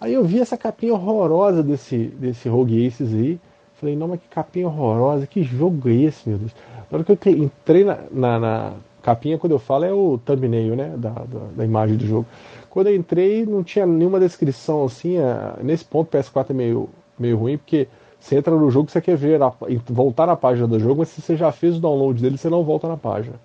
Aí 0.00 0.14
eu 0.14 0.22
vi 0.22 0.38
essa 0.38 0.56
capinha 0.56 0.92
horrorosa 0.92 1.62
desse, 1.62 1.96
desse 1.96 2.48
Rogue 2.48 2.86
Aces 2.86 3.12
aí. 3.12 3.40
Falei, 3.84 3.96
não, 3.96 4.08
mas 4.08 4.18
que 4.18 4.28
capinha 4.28 4.66
horrorosa, 4.66 5.26
que 5.26 5.42
jogo 5.42 5.90
é 5.90 5.92
esse, 5.92 6.26
meu 6.26 6.38
Deus? 6.38 6.52
Na 6.90 6.96
hora 6.96 7.04
que 7.04 7.28
eu 7.28 7.34
entrei 7.34 7.84
na, 7.84 7.98
na, 8.10 8.38
na 8.38 8.72
capinha, 9.02 9.36
quando 9.36 9.52
eu 9.52 9.58
falo, 9.58 9.84
é 9.84 9.92
o 9.92 10.18
thumbnail, 10.24 10.74
né? 10.74 10.94
Da, 10.96 11.10
da, 11.10 11.40
da, 11.54 11.64
imagem 11.66 11.98
do 11.98 12.06
jogo. 12.06 12.24
Quando 12.70 12.86
eu 12.86 12.96
entrei, 12.96 13.44
não 13.44 13.62
tinha 13.62 13.84
nenhuma 13.84 14.18
descrição 14.18 14.86
assim. 14.86 15.18
É, 15.18 15.62
nesse 15.62 15.84
ponto, 15.84 16.08
o 16.08 16.18
PS4 16.18 16.48
é 16.48 16.52
meio, 16.54 16.88
meio 17.18 17.36
ruim, 17.36 17.58
porque 17.58 17.86
você 18.18 18.38
entra 18.38 18.56
no 18.56 18.70
jogo, 18.70 18.90
você 18.90 19.02
quer 19.02 19.18
ver, 19.18 19.38
voltar 19.90 20.26
na 20.26 20.34
página 20.34 20.66
do 20.66 20.80
jogo, 20.80 21.00
mas 21.00 21.10
se 21.10 21.20
você 21.20 21.36
já 21.36 21.52
fez 21.52 21.76
o 21.76 21.80
download 21.80 22.22
dele, 22.22 22.38
você 22.38 22.48
não 22.48 22.64
volta 22.64 22.88
na 22.88 22.96
página. 22.96 23.36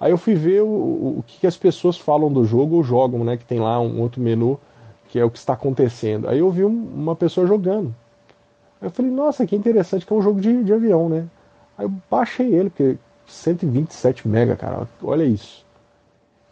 Aí 0.00 0.10
eu 0.10 0.18
fui 0.18 0.34
ver 0.34 0.60
o, 0.62 0.66
o, 0.66 1.24
que, 1.24 1.46
as 1.46 1.56
pessoas 1.56 1.96
falam 1.96 2.32
do 2.32 2.44
jogo 2.44 2.74
ou 2.74 2.82
jogam, 2.82 3.22
né? 3.22 3.36
Que 3.36 3.44
tem 3.44 3.60
lá 3.60 3.78
um 3.78 4.00
outro 4.00 4.20
menu 4.20 4.58
que 5.08 5.20
é 5.20 5.24
o 5.24 5.30
que 5.30 5.38
está 5.38 5.52
acontecendo. 5.52 6.28
Aí 6.28 6.40
eu 6.40 6.50
vi 6.50 6.64
um, 6.64 6.88
uma 6.96 7.14
pessoa 7.14 7.46
jogando. 7.46 7.94
Eu 8.80 8.90
falei, 8.90 9.10
nossa, 9.10 9.46
que 9.46 9.56
interessante, 9.56 10.06
que 10.06 10.12
é 10.12 10.16
um 10.16 10.22
jogo 10.22 10.40
de, 10.40 10.62
de 10.62 10.72
avião, 10.72 11.08
né? 11.08 11.26
Aí 11.76 11.84
eu 11.84 11.92
baixei 12.10 12.54
ele, 12.54 12.70
porque 12.70 12.96
127 13.26 14.26
mega, 14.26 14.56
cara, 14.56 14.86
olha 15.02 15.24
isso. 15.24 15.64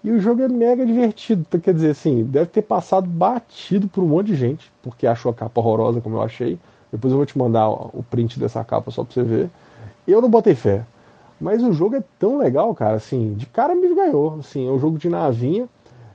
E 0.03 0.11
o 0.11 0.21
jogo 0.21 0.43
é 0.43 0.49
mega 0.49 0.87
divertido, 0.87 1.45
então, 1.49 1.59
quer 1.59 1.75
dizer 1.75 1.91
assim, 1.91 2.25
deve 2.25 2.47
ter 2.47 2.63
passado 2.63 3.09
batido 3.09 3.89
por 3.89 4.05
um 4.05 4.09
monte 4.09 4.29
de 4.29 4.37
gente, 4.37 4.71
porque 4.83 5.07
achou 5.07 5.31
a 5.31 5.35
capa 5.35 5.61
horrorosa 5.61 6.01
como 6.01 6.17
eu 6.17 6.23
achei. 6.23 6.59
Depois 6.93 7.11
eu 7.11 7.17
vou 7.17 7.27
te 7.27 7.37
mandar 7.37 7.69
o 7.69 8.05
print 8.09 8.39
dessa 8.39 8.63
capa 8.63 8.91
só 8.91 9.03
pra 9.03 9.13
você 9.13 9.23
ver. 9.23 9.51
Eu 10.07 10.23
não 10.23 10.31
botei 10.31 10.55
fé. 10.55 10.85
Mas 11.41 11.63
o 11.63 11.73
jogo 11.73 11.97
é 11.97 12.05
tão 12.19 12.39
legal, 12.39 12.75
cara, 12.75 12.95
assim, 12.97 13.35
de 13.35 13.47
cara 13.47 13.75
me 13.75 13.95
ganhou. 13.95 14.37
Assim, 14.39 14.67
é 14.67 14.71
um 14.71 14.79
jogo 14.79 14.99
de 14.99 15.09
navinha. 15.09 15.69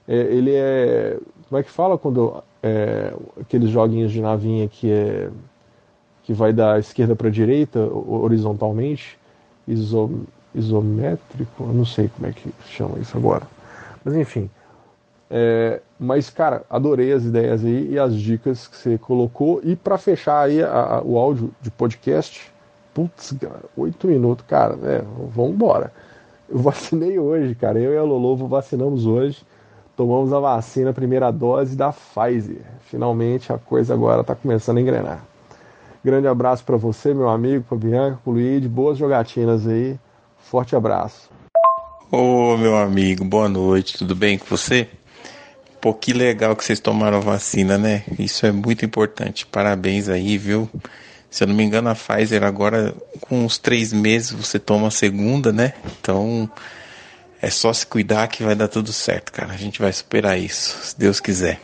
É, 0.08 0.15
ele 0.15 0.52
é. 0.56 1.19
Como 1.47 1.60
é 1.60 1.63
que 1.63 1.69
fala 1.69 1.97
quando. 1.97 2.41
É, 2.63 3.13
aqueles 3.39 3.69
joguinhos 3.69 4.12
de 4.12 4.21
navinha 4.21 4.67
que 4.67 4.91
é 4.91 5.30
que 6.23 6.34
vai 6.34 6.53
da 6.53 6.77
esquerda 6.79 7.15
para 7.15 7.27
a 7.27 7.31
direita 7.31 7.79
horizontalmente, 7.79 9.17
isom, 9.67 10.21
isométrico, 10.53 11.63
eu 11.63 11.73
não 11.73 11.86
sei 11.86 12.10
como 12.10 12.27
é 12.27 12.34
que 12.34 12.53
chama 12.67 12.99
isso 12.99 13.17
agora. 13.17 13.47
Mas 14.03 14.15
enfim. 14.15 14.49
É, 15.29 15.79
mas, 15.97 16.29
cara, 16.29 16.63
adorei 16.69 17.13
as 17.13 17.23
ideias 17.23 17.63
aí 17.63 17.91
e 17.91 17.99
as 17.99 18.13
dicas 18.15 18.67
que 18.67 18.75
você 18.75 18.97
colocou. 18.97 19.62
E 19.63 19.75
para 19.75 19.97
fechar 19.97 20.41
aí 20.41 20.62
a, 20.62 20.97
a, 20.97 21.01
o 21.01 21.17
áudio 21.17 21.51
de 21.62 21.71
podcast, 21.71 22.51
putz, 22.93 23.34
cara, 23.39 23.62
oito 23.77 24.07
minutos, 24.07 24.45
cara, 24.45 24.77
é, 24.84 25.03
vamos 25.34 25.53
embora. 25.53 25.93
Eu 26.49 26.60
vacinei 26.60 27.17
hoje, 27.17 27.55
cara. 27.55 27.79
Eu 27.79 27.93
e 27.93 27.97
a 27.97 28.03
Lolovo 28.03 28.45
vacinamos 28.47 29.05
hoje. 29.05 29.41
Tomamos 29.95 30.34
a 30.34 30.39
vacina, 30.39 30.89
a 30.89 30.93
primeira 30.93 31.31
dose 31.31 31.77
da 31.77 31.93
Pfizer. 31.93 32.62
Finalmente 32.81 33.53
a 33.53 33.57
coisa 33.57 33.93
agora 33.93 34.21
está 34.21 34.36
começando 34.36 34.77
a 34.77 34.81
engrenar. 34.81 35.31
Grande 36.03 36.27
abraço 36.27 36.63
para 36.63 36.77
você, 36.77 37.13
meu 37.13 37.29
amigo, 37.29 37.63
para 37.69 37.77
Bianca, 37.77 38.19
para 38.23 38.33
Luiz. 38.33 38.65
Boas 38.65 38.97
jogatinas 38.97 39.67
aí. 39.67 39.99
Forte 40.39 40.75
abraço. 40.75 41.29
Ô, 42.11 42.57
meu 42.57 42.75
amigo, 42.75 43.23
boa 43.23 43.47
noite. 43.47 43.99
Tudo 43.99 44.15
bem 44.15 44.37
com 44.37 44.45
você? 44.45 44.89
Pô, 45.79 45.93
que 45.93 46.11
legal 46.11 46.55
que 46.55 46.65
vocês 46.65 46.79
tomaram 46.79 47.17
a 47.17 47.21
vacina, 47.21 47.77
né? 47.77 48.03
Isso 48.17 48.47
é 48.47 48.51
muito 48.51 48.83
importante. 48.83 49.45
Parabéns 49.45 50.09
aí, 50.09 50.39
viu? 50.39 50.67
Se 51.29 51.43
eu 51.43 51.47
não 51.47 51.55
me 51.55 51.63
engano, 51.63 51.89
a 51.89 51.95
Pfizer 51.95 52.43
agora, 52.43 52.93
com 53.21 53.45
uns 53.45 53.59
três 53.59 53.93
meses, 53.93 54.31
você 54.31 54.57
toma 54.57 54.87
a 54.87 54.91
segunda, 54.91 55.53
né? 55.53 55.73
Então, 55.99 56.49
é 57.39 57.49
só 57.49 57.71
se 57.71 57.85
cuidar 57.85 58.27
que 58.27 58.43
vai 58.43 58.55
dar 58.55 58.67
tudo 58.67 58.91
certo, 58.91 59.31
cara. 59.31 59.53
A 59.53 59.57
gente 59.57 59.79
vai 59.79 59.93
superar 59.93 60.37
isso, 60.37 60.87
se 60.87 60.99
Deus 60.99 61.19
quiser. 61.19 61.61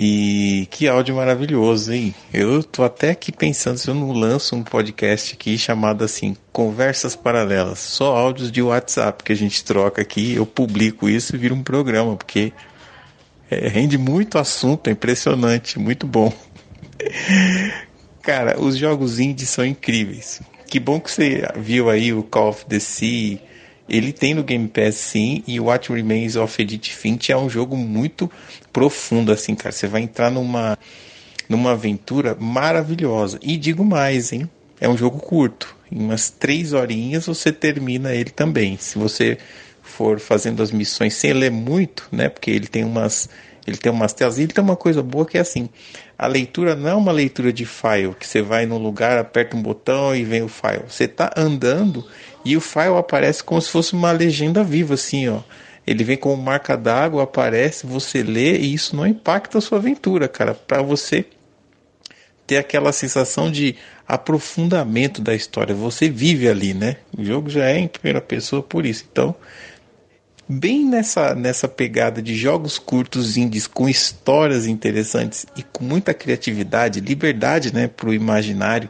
E 0.00 0.68
que 0.70 0.86
áudio 0.86 1.16
maravilhoso, 1.16 1.92
hein? 1.92 2.14
Eu 2.32 2.62
tô 2.62 2.84
até 2.84 3.10
aqui 3.10 3.32
pensando 3.32 3.78
se 3.78 3.88
eu 3.88 3.94
não 3.96 4.12
lanço 4.12 4.54
um 4.54 4.62
podcast 4.62 5.34
aqui 5.34 5.58
chamado 5.58 6.04
assim, 6.04 6.36
Conversas 6.52 7.16
Paralelas. 7.16 7.80
Só 7.80 8.16
áudios 8.16 8.52
de 8.52 8.62
WhatsApp 8.62 9.24
que 9.24 9.32
a 9.32 9.34
gente 9.34 9.64
troca 9.64 10.00
aqui, 10.00 10.34
eu 10.34 10.46
publico 10.46 11.08
isso 11.08 11.34
e 11.34 11.38
vira 11.40 11.52
um 11.52 11.64
programa, 11.64 12.14
porque 12.14 12.52
é, 13.50 13.66
rende 13.66 13.98
muito 13.98 14.38
assunto, 14.38 14.86
é 14.86 14.92
impressionante, 14.92 15.80
muito 15.80 16.06
bom. 16.06 16.32
Cara, 18.22 18.60
os 18.60 18.76
jogos 18.76 19.18
indie 19.18 19.46
são 19.46 19.66
incríveis. 19.66 20.40
Que 20.68 20.78
bom 20.78 21.00
que 21.00 21.10
você 21.10 21.42
viu 21.56 21.90
aí 21.90 22.12
o 22.12 22.22
Call 22.22 22.50
of 22.50 22.66
the 22.66 22.78
Sea, 22.78 23.40
ele 23.88 24.12
tem 24.12 24.34
no 24.34 24.42
Game 24.42 24.68
Pass 24.68 24.96
sim, 24.96 25.42
e 25.46 25.58
What 25.58 25.92
Remains 25.92 26.36
of 26.36 26.60
Edith 26.60 26.90
Finch 26.90 27.32
é 27.32 27.36
um 27.36 27.48
jogo 27.48 27.76
muito 27.76 28.30
profundo, 28.72 29.32
assim, 29.32 29.54
cara. 29.54 29.72
Você 29.72 29.86
vai 29.86 30.02
entrar 30.02 30.30
numa, 30.30 30.78
numa 31.48 31.72
aventura 31.72 32.36
maravilhosa. 32.38 33.38
E 33.42 33.56
digo 33.56 33.84
mais, 33.84 34.32
hein? 34.32 34.48
É 34.80 34.88
um 34.88 34.96
jogo 34.96 35.18
curto. 35.18 35.76
Em 35.90 35.98
umas 35.98 36.28
três 36.28 36.72
horinhas 36.72 37.26
você 37.26 37.50
termina 37.50 38.14
ele 38.14 38.30
também. 38.30 38.76
Se 38.76 38.98
você 38.98 39.38
for 39.82 40.20
fazendo 40.20 40.62
as 40.62 40.70
missões 40.70 41.14
sem 41.14 41.32
ler 41.32 41.50
muito, 41.50 42.06
né? 42.12 42.28
Porque 42.28 42.50
ele 42.50 42.66
tem 42.66 42.84
umas 42.84 43.28
ele 43.68 43.76
tem 43.76 43.92
umas 43.92 44.12
telas, 44.12 44.38
e 44.38 44.42
ele 44.42 44.52
tem 44.52 44.62
uma 44.64 44.76
coisa 44.76 45.02
boa 45.02 45.26
que 45.26 45.36
é 45.36 45.40
assim, 45.40 45.68
a 46.18 46.26
leitura 46.26 46.74
não 46.74 46.88
é 46.88 46.94
uma 46.94 47.12
leitura 47.12 47.52
de 47.52 47.66
file, 47.66 48.14
que 48.18 48.26
você 48.26 48.40
vai 48.40 48.66
num 48.66 48.78
lugar, 48.78 49.18
aperta 49.18 49.56
um 49.56 49.62
botão 49.62 50.14
e 50.14 50.24
vem 50.24 50.42
o 50.42 50.48
file. 50.48 50.82
Você 50.88 51.04
está 51.04 51.32
andando 51.36 52.04
e 52.44 52.56
o 52.56 52.60
file 52.60 52.96
aparece 52.98 53.42
como 53.44 53.60
se 53.60 53.68
fosse 53.68 53.92
uma 53.92 54.10
legenda 54.10 54.64
viva, 54.64 54.94
assim, 54.94 55.28
ó. 55.28 55.40
Ele 55.86 56.04
vem 56.04 56.16
com 56.16 56.34
marca 56.36 56.76
d'água, 56.76 57.22
aparece, 57.22 57.86
você 57.86 58.22
lê 58.22 58.58
e 58.58 58.74
isso 58.74 58.94
não 58.94 59.06
impacta 59.06 59.58
a 59.58 59.60
sua 59.60 59.78
aventura, 59.78 60.28
cara. 60.28 60.54
Para 60.54 60.82
você 60.82 61.24
ter 62.46 62.56
aquela 62.56 62.92
sensação 62.92 63.50
de 63.50 63.74
aprofundamento 64.06 65.20
da 65.20 65.34
história. 65.34 65.74
Você 65.74 66.08
vive 66.08 66.48
ali, 66.48 66.72
né? 66.72 66.96
O 67.16 67.22
jogo 67.22 67.50
já 67.50 67.66
é 67.66 67.78
em 67.78 67.88
primeira 67.88 68.20
pessoa 68.22 68.62
por 68.62 68.86
isso. 68.86 69.04
Então, 69.10 69.34
bem 70.48 70.84
nessa, 70.84 71.34
nessa 71.34 71.68
pegada 71.68 72.22
de 72.22 72.34
jogos 72.34 72.78
curtos 72.78 73.36
indies 73.36 73.66
com 73.66 73.88
histórias 73.88 74.66
interessantes 74.66 75.44
e 75.56 75.62
com 75.62 75.84
muita 75.84 76.14
criatividade, 76.14 77.00
liberdade, 77.00 77.74
né, 77.74 77.86
pro 77.86 78.14
imaginário. 78.14 78.88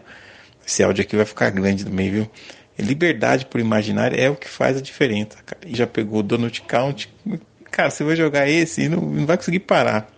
Esse 0.66 0.83
áudio 0.83 1.03
aqui 1.03 1.16
vai 1.16 1.25
ficar 1.25 1.51
grande 1.51 1.85
também, 1.85 2.11
viu? 2.11 2.31
Liberdade 2.79 3.47
pro 3.47 3.61
imaginário 3.61 4.21
é 4.21 4.31
o 4.31 4.37
que 4.37 4.49
faz 4.49 4.77
a 4.77 4.81
diferença, 4.81 5.38
cara. 5.44 5.62
E 5.66 5.75
já 5.75 5.87
pegou 5.87 6.23
Donut 6.23 6.62
Count. 6.62 7.12
Cara, 7.71 7.90
você 7.90 8.05
vai 8.05 8.14
jogar 8.14 8.49
esse 8.49 8.83
e 8.83 8.88
não, 8.88 9.01
não 9.01 9.27
vai 9.27 9.37
conseguir 9.37 9.61
parar. 9.61 10.09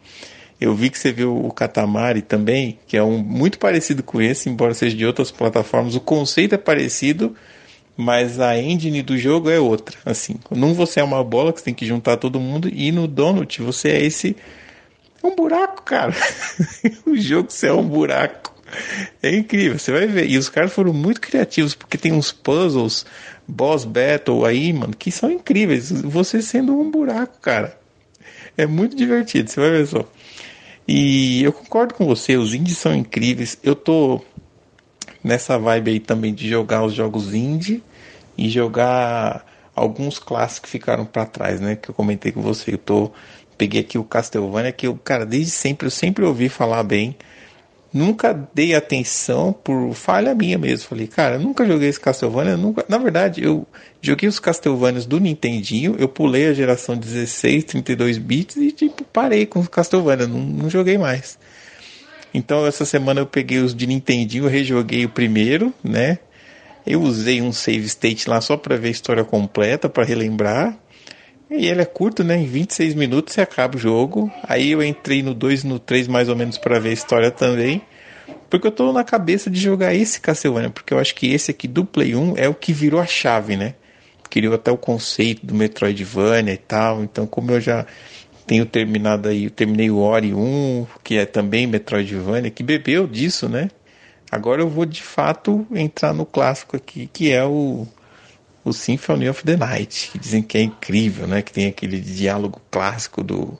Eu 0.61 0.75
vi 0.75 0.91
que 0.91 0.99
você 0.99 1.11
viu 1.11 1.35
o 1.35 1.51
Katamari 1.51 2.21
também, 2.21 2.79
que 2.87 2.97
é 2.97 3.03
um 3.03 3.17
muito 3.17 3.59
parecido 3.59 4.03
com 4.03 4.21
esse, 4.21 4.51
embora 4.51 4.75
seja 4.75 4.95
de 4.95 5.07
outras 5.07 5.31
plataformas. 5.31 5.95
O 5.95 6.01
conceito 6.01 6.55
é 6.55 6.59
parecido, 6.59 7.35
mas 8.01 8.41
a 8.41 8.59
engine 8.59 9.03
do 9.03 9.17
jogo 9.17 9.51
é 9.51 9.61
outra. 9.61 9.97
Assim, 10.05 10.37
num 10.51 10.73
você 10.73 11.01
é 11.01 11.05
uma 11.05 11.23
bola 11.23 11.53
que 11.53 11.61
você 11.61 11.67
tem 11.67 11.75
que 11.75 11.87
juntar 11.87 12.17
todo 12.17 12.41
mundo 12.41 12.69
e 12.73 12.91
no 12.91 13.07
Donut 13.07 13.61
você 13.63 13.91
é 13.91 14.05
esse 14.05 14.37
é 15.23 15.27
um 15.27 15.37
buraco, 15.37 15.83
cara. 15.83 16.15
o 17.07 17.17
jogo 17.17 17.51
você 17.51 17.69
é 17.69 17.73
um 17.73 17.87
buraco. 17.87 18.51
É 19.23 19.35
incrível, 19.35 19.79
você 19.79 19.93
vai 19.93 20.07
ver. 20.07 20.29
E 20.29 20.39
os 20.39 20.49
caras 20.49 20.73
foram 20.73 20.93
muito 20.93 21.21
criativos 21.21 21.75
porque 21.75 21.99
tem 21.99 22.13
uns 22.13 22.33
puzzles, 22.33 23.05
boss 23.47 23.85
battle 23.85 24.45
aí, 24.45 24.73
mano, 24.73 24.95
que 24.97 25.11
são 25.11 25.31
incríveis. 25.31 25.91
Você 25.91 26.41
sendo 26.41 26.79
um 26.79 26.91
buraco, 26.91 27.39
cara. 27.41 27.79
É 28.57 28.67
muito 28.67 28.97
divertido, 28.97 29.51
você 29.51 29.61
vai 29.61 29.71
ver 29.71 29.87
só. 29.87 30.09
E 30.87 31.43
eu 31.45 31.53
concordo 31.53 31.95
com 31.95 32.07
você, 32.07 32.37
os 32.37 32.55
indies 32.55 32.79
são 32.79 32.95
incríveis. 32.95 33.59
Eu 33.63 33.75
tô 33.75 34.21
nessa 35.23 35.59
vibe 35.59 35.91
aí 35.91 36.01
também 36.01 36.33
de 36.33 36.49
jogar 36.49 36.85
os 36.85 36.95
jogos 36.95 37.35
indie 37.35 37.83
e 38.41 38.49
jogar 38.49 39.45
alguns 39.77 40.19
clássicos 40.19 40.61
que 40.61 40.79
ficaram 40.79 41.05
para 41.05 41.27
trás, 41.27 41.61
né? 41.61 41.77
Que 41.77 41.91
eu 41.91 41.95
comentei 41.95 42.33
com 42.33 42.41
você. 42.41 42.73
Eu 42.73 42.79
tô 42.79 43.13
peguei 43.59 43.83
aqui 43.83 43.99
o 43.99 44.05
Castlevania 44.05 44.73
que 44.73 44.87
eu, 44.87 44.97
cara, 44.97 45.27
desde 45.27 45.51
sempre 45.51 45.87
eu 45.87 45.91
sempre 45.91 46.25
ouvi 46.25 46.49
falar 46.49 46.83
bem. 46.83 47.15
Nunca 47.93 48.33
dei 48.55 48.75
atenção 48.75 49.53
por 49.53 49.93
falha 49.95 50.35
minha 50.35 50.57
mesmo. 50.57 50.89
Falei, 50.89 51.07
cara, 51.07 51.39
nunca 51.39 51.67
joguei 51.67 51.89
esse 51.91 52.01
Castlevania. 52.01 52.57
Nunca... 52.57 52.83
Na 52.89 52.97
verdade, 52.97 53.45
eu 53.45 53.67
joguei 54.01 54.27
os 54.29 54.39
Castlevanias 54.39 55.05
do 55.05 55.21
Nintendinho. 55.21 55.97
Eu 55.99 56.09
pulei 56.09 56.47
a 56.47 56.55
geração 56.55 56.97
16, 56.97 57.65
32 57.65 58.17
bits 58.17 58.57
e, 58.57 58.73
tipo, 58.73 59.05
parei 59.05 59.45
com 59.45 59.59
os 59.59 59.69
Castlevania. 59.69 60.27
Não, 60.27 60.39
não 60.39 60.71
joguei 60.71 60.97
mais. 60.97 61.37
Então, 62.33 62.65
essa 62.65 62.87
semana 62.87 63.21
eu 63.21 63.27
peguei 63.27 63.59
os 63.59 63.75
de 63.75 63.87
Nintendinho, 63.87 64.47
rejoguei 64.47 65.05
o 65.05 65.11
primeiro, 65.11 65.75
né? 65.85 66.21
Eu 66.87 67.03
usei 67.03 67.43
um 67.43 67.53
save 67.53 67.87
state 67.87 68.29
lá 68.29 68.41
só 68.41 68.57
para 68.57 68.77
ver 68.77 68.89
a 68.89 68.93
história 68.93 69.25
completa, 69.25 69.89
para 69.89 70.05
relembrar. 70.05 70.77
E 71.51 71.67
ele 71.67 71.83
é 71.83 71.85
curto, 71.85 72.23
né? 72.23 72.37
Em 72.37 72.47
26 72.47 72.95
minutos 72.95 73.35
você 73.35 73.41
acaba 73.41 73.77
o 73.77 73.81
jogo. 73.81 74.31
Aí 74.45 74.71
eu 74.71 74.83
entrei 74.83 75.23
no 75.23 75.35
2 75.35 75.65
e 75.65 75.67
no 75.67 75.79
3 75.79 76.07
mais 76.07 76.29
ou 76.29 76.37
menos 76.37 76.57
para 76.57 76.79
ver 76.79 76.91
a 76.91 76.93
história 76.93 77.31
também. 77.31 77.83
Porque 78.49 78.67
eu 78.67 78.73
tô 78.73 78.93
na 78.93 79.05
cabeça 79.05 79.51
de 79.51 79.61
jogar 79.61 79.95
esse 79.95 80.21
Castlevania, 80.21 80.71
porque 80.71 80.95
eu 80.95 80.99
acho 80.99 81.15
que 81.15 81.33
esse 81.33 81.51
aqui 81.51 81.69
do 81.69 81.85
Play 81.85 82.15
1 82.15 82.35
é 82.37 82.49
o 82.49 82.55
que 82.55 82.73
virou 82.73 83.01
a 83.01 83.07
chave, 83.07 83.57
né? 83.57 83.75
Criou 84.29 84.55
até 84.55 84.71
o 84.71 84.77
conceito 84.77 85.45
do 85.45 85.55
Metroidvania 85.55 86.55
e 86.55 86.57
tal. 86.57 87.03
Então, 87.03 87.27
como 87.27 87.51
eu 87.51 87.61
já 87.61 87.85
tenho 88.47 88.67
terminado 88.67 89.29
aí, 89.29 89.45
eu 89.45 89.51
terminei 89.51 89.91
o 89.91 89.99
Ori 89.99 90.35
1, 90.35 90.87
que 91.03 91.17
é 91.17 91.27
também 91.27 91.67
Metroidvania, 91.67 92.51
que 92.51 92.63
bebeu 92.63 93.07
disso, 93.07 93.49
né? 93.49 93.71
Agora 94.31 94.63
eu 94.63 94.69
vou 94.69 94.87
de 94.87 95.03
fato 95.03 95.67
entrar 95.73 96.13
no 96.15 96.25
clássico 96.25 96.77
aqui, 96.77 97.09
que 97.13 97.33
é 97.33 97.45
o 97.45 97.87
o 98.63 98.73
Symphony 98.73 99.29
of 99.29 99.43
the 99.43 99.57
Night, 99.57 100.11
que 100.13 100.19
dizem 100.19 100.43
que 100.43 100.59
é 100.59 100.63
incrível, 100.63 101.27
né? 101.27 101.41
Que 101.43 101.53
tem 101.53 101.67
aquele 101.67 101.99
diálogo 101.99 102.61
clássico 102.71 103.23
do 103.23 103.59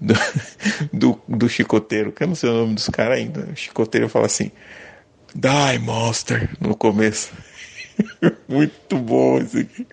do, 0.00 0.14
do, 0.92 1.20
do 1.28 1.48
chicoteiro, 1.48 2.12
que 2.12 2.22
eu 2.22 2.28
não 2.28 2.34
sei 2.34 2.50
o 2.50 2.54
nome 2.54 2.74
dos 2.74 2.88
caras 2.88 3.18
ainda. 3.18 3.48
O 3.52 3.56
chicoteiro 3.56 4.08
fala 4.08 4.26
assim: 4.26 4.50
Die, 5.34 5.78
monster, 5.80 6.50
no 6.60 6.76
começo. 6.76 7.32
Muito 8.48 8.98
bom 8.98 9.38
isso 9.38 9.58
aqui. 9.58 9.86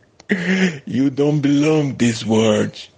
You 0.88 1.10
don't 1.10 1.40
belong 1.40 1.94
this 1.94 2.24
world. 2.24 2.92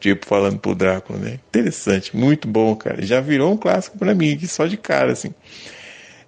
Tipo, 0.00 0.26
falando 0.26 0.58
pro 0.58 0.74
Drácula, 0.74 1.18
né? 1.18 1.38
Interessante, 1.48 2.14
muito 2.14 2.46
bom, 2.46 2.76
cara. 2.76 3.00
Já 3.00 3.20
virou 3.20 3.50
um 3.52 3.56
clássico 3.56 3.96
para 3.96 4.14
mim, 4.14 4.38
só 4.46 4.66
de 4.66 4.76
cara, 4.76 5.12
assim. 5.12 5.32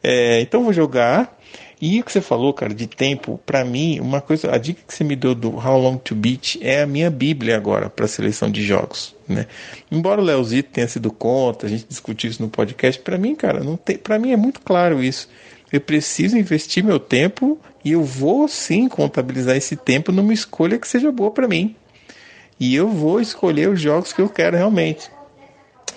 É, 0.03 0.41
então 0.41 0.65
vou 0.65 0.73
jogar. 0.73 1.37
E 1.81 2.01
o 2.01 2.05
que 2.05 2.11
você 2.11 2.23
falou, 2.23 2.55
cara, 2.55 2.73
de 2.73 2.87
tempo, 2.87 3.39
para 3.45 3.63
mim, 3.63 4.01
uma 4.01 4.21
coisa, 4.21 4.51
a 4.51 4.57
dica 4.57 4.81
que 4.87 4.95
você 4.95 5.05
me 5.05 5.15
deu 5.15 5.35
do 5.35 5.51
How 5.57 5.79
Long 5.79 5.99
to 5.99 6.15
Beat 6.15 6.57
é 6.63 6.81
a 6.81 6.87
minha 6.87 7.11
bíblia 7.11 7.55
agora 7.55 7.91
para 7.91 8.09
seleção 8.09 8.51
de 8.51 8.63
jogos, 8.63 9.15
né? 9.29 9.47
Embora 9.93 10.23
o 10.23 10.25
Leozito 10.25 10.71
tenha 10.73 10.89
sido 10.89 11.13
contra, 11.13 11.69
a 11.69 11.71
gente 11.71 11.85
discutiu 11.87 12.31
isso 12.31 12.41
no 12.41 12.49
podcast, 12.49 13.01
para 13.03 13.19
mim, 13.19 13.35
cara, 13.35 13.63
não 13.63 13.77
tem, 13.77 13.99
para 13.99 14.19
mim 14.19 14.33
é 14.33 14.37
muito 14.39 14.61
claro 14.63 15.03
isso. 15.03 15.29
Eu 15.71 15.81
preciso 15.81 16.39
investir 16.39 16.83
meu 16.83 16.99
tempo 16.99 17.59
e 17.85 17.93
eu 17.93 18.03
vou 18.03 18.49
sim 18.49 18.89
contabilizar 18.89 19.55
esse 19.55 19.77
tempo 19.77 20.11
numa 20.13 20.33
escolha 20.33 20.79
que 20.79 20.89
seja 20.89 21.13
boa 21.13 21.31
para 21.31 21.47
mim. 21.47 21.77
E 22.59 22.75
eu 22.75 22.89
vou 22.89 23.21
escolher 23.21 23.69
os 23.69 23.79
jogos 23.79 24.15
que 24.15 24.23
eu 24.23 24.31
quero 24.31 24.57
realmente. 24.57 25.11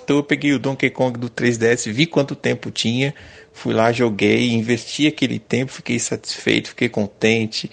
Então 0.04 0.16
eu 0.16 0.24
peguei 0.24 0.52
o 0.52 0.58
Donkey 0.58 0.90
Kong 0.90 1.18
do 1.18 1.30
3DS, 1.30 1.90
vi 1.92 2.04
quanto 2.04 2.34
tempo 2.34 2.70
tinha, 2.70 3.14
Fui 3.52 3.74
lá, 3.74 3.92
joguei, 3.92 4.52
investi 4.52 5.06
aquele 5.06 5.38
tempo, 5.38 5.72
fiquei 5.72 5.98
satisfeito, 5.98 6.70
fiquei 6.70 6.88
contente. 6.88 7.70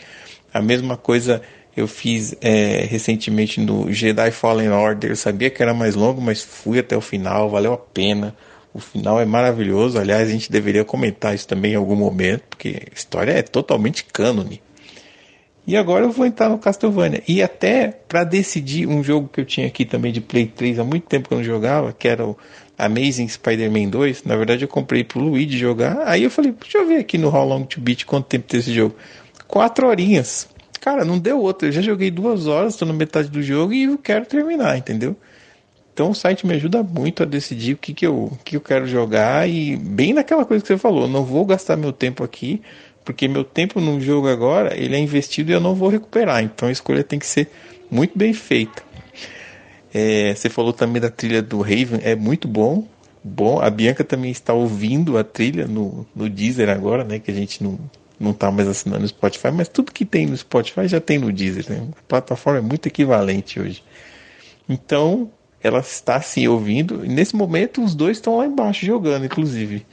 A 0.53 0.61
mesma 0.61 0.97
coisa 0.97 1.41
eu 1.75 1.87
fiz 1.87 2.35
é, 2.41 2.87
recentemente 2.89 3.61
no 3.61 3.91
Jedi 3.91 4.31
Fallen 4.31 4.69
Order. 4.69 5.11
Eu 5.11 5.15
sabia 5.15 5.49
que 5.49 5.61
era 5.61 5.73
mais 5.73 5.95
longo, 5.95 6.19
mas 6.19 6.41
fui 6.41 6.79
até 6.79 6.97
o 6.97 7.01
final, 7.01 7.49
valeu 7.49 7.73
a 7.73 7.77
pena. 7.77 8.35
O 8.73 8.79
final 8.79 9.21
é 9.21 9.25
maravilhoso. 9.25 9.99
Aliás, 9.99 10.27
a 10.27 10.31
gente 10.31 10.51
deveria 10.51 10.83
comentar 10.83 11.35
isso 11.35 11.47
também 11.47 11.73
em 11.73 11.75
algum 11.75 11.95
momento, 11.95 12.43
porque 12.49 12.81
a 12.91 12.93
história 12.95 13.31
é 13.31 13.43
totalmente 13.43 14.03
cânone. 14.05 14.61
E 15.67 15.75
agora 15.75 16.05
eu 16.05 16.11
vou 16.11 16.25
entrar 16.25 16.47
no 16.47 16.57
Castlevania. 16.57 17.21
E 17.27 17.43
até 17.43 17.89
para 18.07 18.23
decidir 18.23 18.87
um 18.87 19.03
jogo 19.03 19.27
que 19.27 19.41
eu 19.41 19.45
tinha 19.45 19.67
aqui 19.67 19.83
também 19.83 20.13
de 20.13 20.21
Play 20.21 20.47
3 20.47 20.79
há 20.79 20.83
muito 20.85 21.05
tempo 21.07 21.27
que 21.27 21.33
eu 21.33 21.39
não 21.39 21.43
jogava, 21.43 21.91
que 21.91 22.07
era 22.07 22.25
o 22.25 22.37
Amazing 22.77 23.27
Spider-Man 23.27 23.89
2, 23.89 24.23
na 24.23 24.37
verdade 24.37 24.63
eu 24.63 24.69
comprei 24.69 25.03
pro 25.03 25.19
Luigi 25.19 25.57
jogar. 25.57 26.03
Aí 26.05 26.23
eu 26.23 26.31
falei, 26.31 26.53
deixa 26.57 26.77
eu 26.77 26.87
ver 26.87 26.99
aqui 26.99 27.17
no 27.17 27.27
How 27.27 27.45
Long 27.45 27.63
to 27.65 27.81
Beat 27.81 28.05
quanto 28.05 28.27
tempo 28.27 28.47
tem 28.47 28.61
esse 28.61 28.73
jogo. 28.73 28.95
Quatro 29.45 29.87
horinhas. 29.87 30.47
Cara, 30.79 31.03
não 31.03 31.19
deu 31.19 31.41
outra. 31.41 31.67
Eu 31.67 31.73
já 31.73 31.81
joguei 31.81 32.09
duas 32.09 32.47
horas, 32.47 32.73
estou 32.73 32.87
na 32.87 32.93
metade 32.93 33.27
do 33.27 33.43
jogo 33.43 33.73
e 33.73 33.83
eu 33.83 33.97
quero 33.97 34.25
terminar, 34.25 34.77
entendeu? 34.77 35.17
Então 35.93 36.11
o 36.11 36.15
site 36.15 36.45
me 36.45 36.53
ajuda 36.53 36.83
muito 36.83 37.23
a 37.23 37.25
decidir 37.25 37.73
o 37.73 37.77
que, 37.77 37.91
que, 37.91 38.05
eu, 38.05 38.31
que 38.45 38.55
eu 38.55 38.61
quero 38.61 38.85
jogar 38.85 39.49
e 39.49 39.75
bem 39.75 40.13
naquela 40.13 40.45
coisa 40.45 40.61
que 40.61 40.67
você 40.67 40.77
falou, 40.77 41.07
não 41.07 41.25
vou 41.25 41.43
gastar 41.43 41.75
meu 41.75 41.91
tempo 41.91 42.23
aqui, 42.23 42.61
porque 43.07 43.25
meu 43.25 43.45
tempo 43.45 43.79
no 43.79 44.01
jogo 44.01 44.27
agora 44.27 44.77
ele 44.77 44.93
é 44.93 44.99
investido 44.99 45.49
e 45.49 45.53
eu 45.53 45.61
não 45.61 45.73
vou 45.73 45.87
recuperar. 45.87 46.43
Então 46.43 46.67
a 46.67 46.71
escolha 46.73 47.05
tem 47.05 47.17
que 47.17 47.25
ser 47.25 47.49
muito 47.89 48.17
bem 48.17 48.33
feita. 48.33 48.83
É, 49.93 50.35
você 50.35 50.49
falou 50.49 50.73
também 50.73 51.01
da 51.01 51.09
trilha 51.09 51.41
do 51.41 51.61
Raven, 51.61 52.01
é 52.03 52.17
muito 52.17 52.49
bom. 52.49 52.85
Bom, 53.23 53.61
a 53.61 53.69
Bianca 53.69 54.03
também 54.03 54.29
está 54.29 54.53
ouvindo 54.53 55.17
a 55.17 55.23
trilha 55.23 55.65
no, 55.67 56.05
no 56.13 56.27
Deezer 56.27 56.69
agora, 56.69 57.05
né? 57.05 57.17
Que 57.17 57.31
a 57.31 57.33
gente 57.33 57.63
não, 57.63 57.79
não 58.19 58.33
tá 58.33 58.51
mais 58.51 58.67
assinando 58.67 59.03
no 59.03 59.07
Spotify, 59.07 59.51
mas 59.53 59.69
tudo 59.69 59.93
que 59.93 60.03
tem 60.03 60.25
no 60.25 60.35
Spotify 60.35 60.85
já 60.85 60.99
tem 60.99 61.17
no 61.17 61.31
Deezer, 61.31 61.65
né? 61.69 61.87
A 61.97 62.01
plataforma 62.09 62.59
é 62.59 62.61
muito 62.61 62.87
equivalente 62.87 63.57
hoje. 63.57 63.81
Então, 64.67 65.31
ela 65.61 65.79
está 65.79 66.21
se 66.21 66.47
ouvindo. 66.47 67.03
E 67.05 67.09
nesse 67.09 67.35
momento, 67.35 67.83
os 67.83 67.95
dois 67.95 68.17
estão 68.17 68.37
lá 68.37 68.45
embaixo 68.45 68.85
jogando, 68.85 69.25
inclusive. 69.25 69.85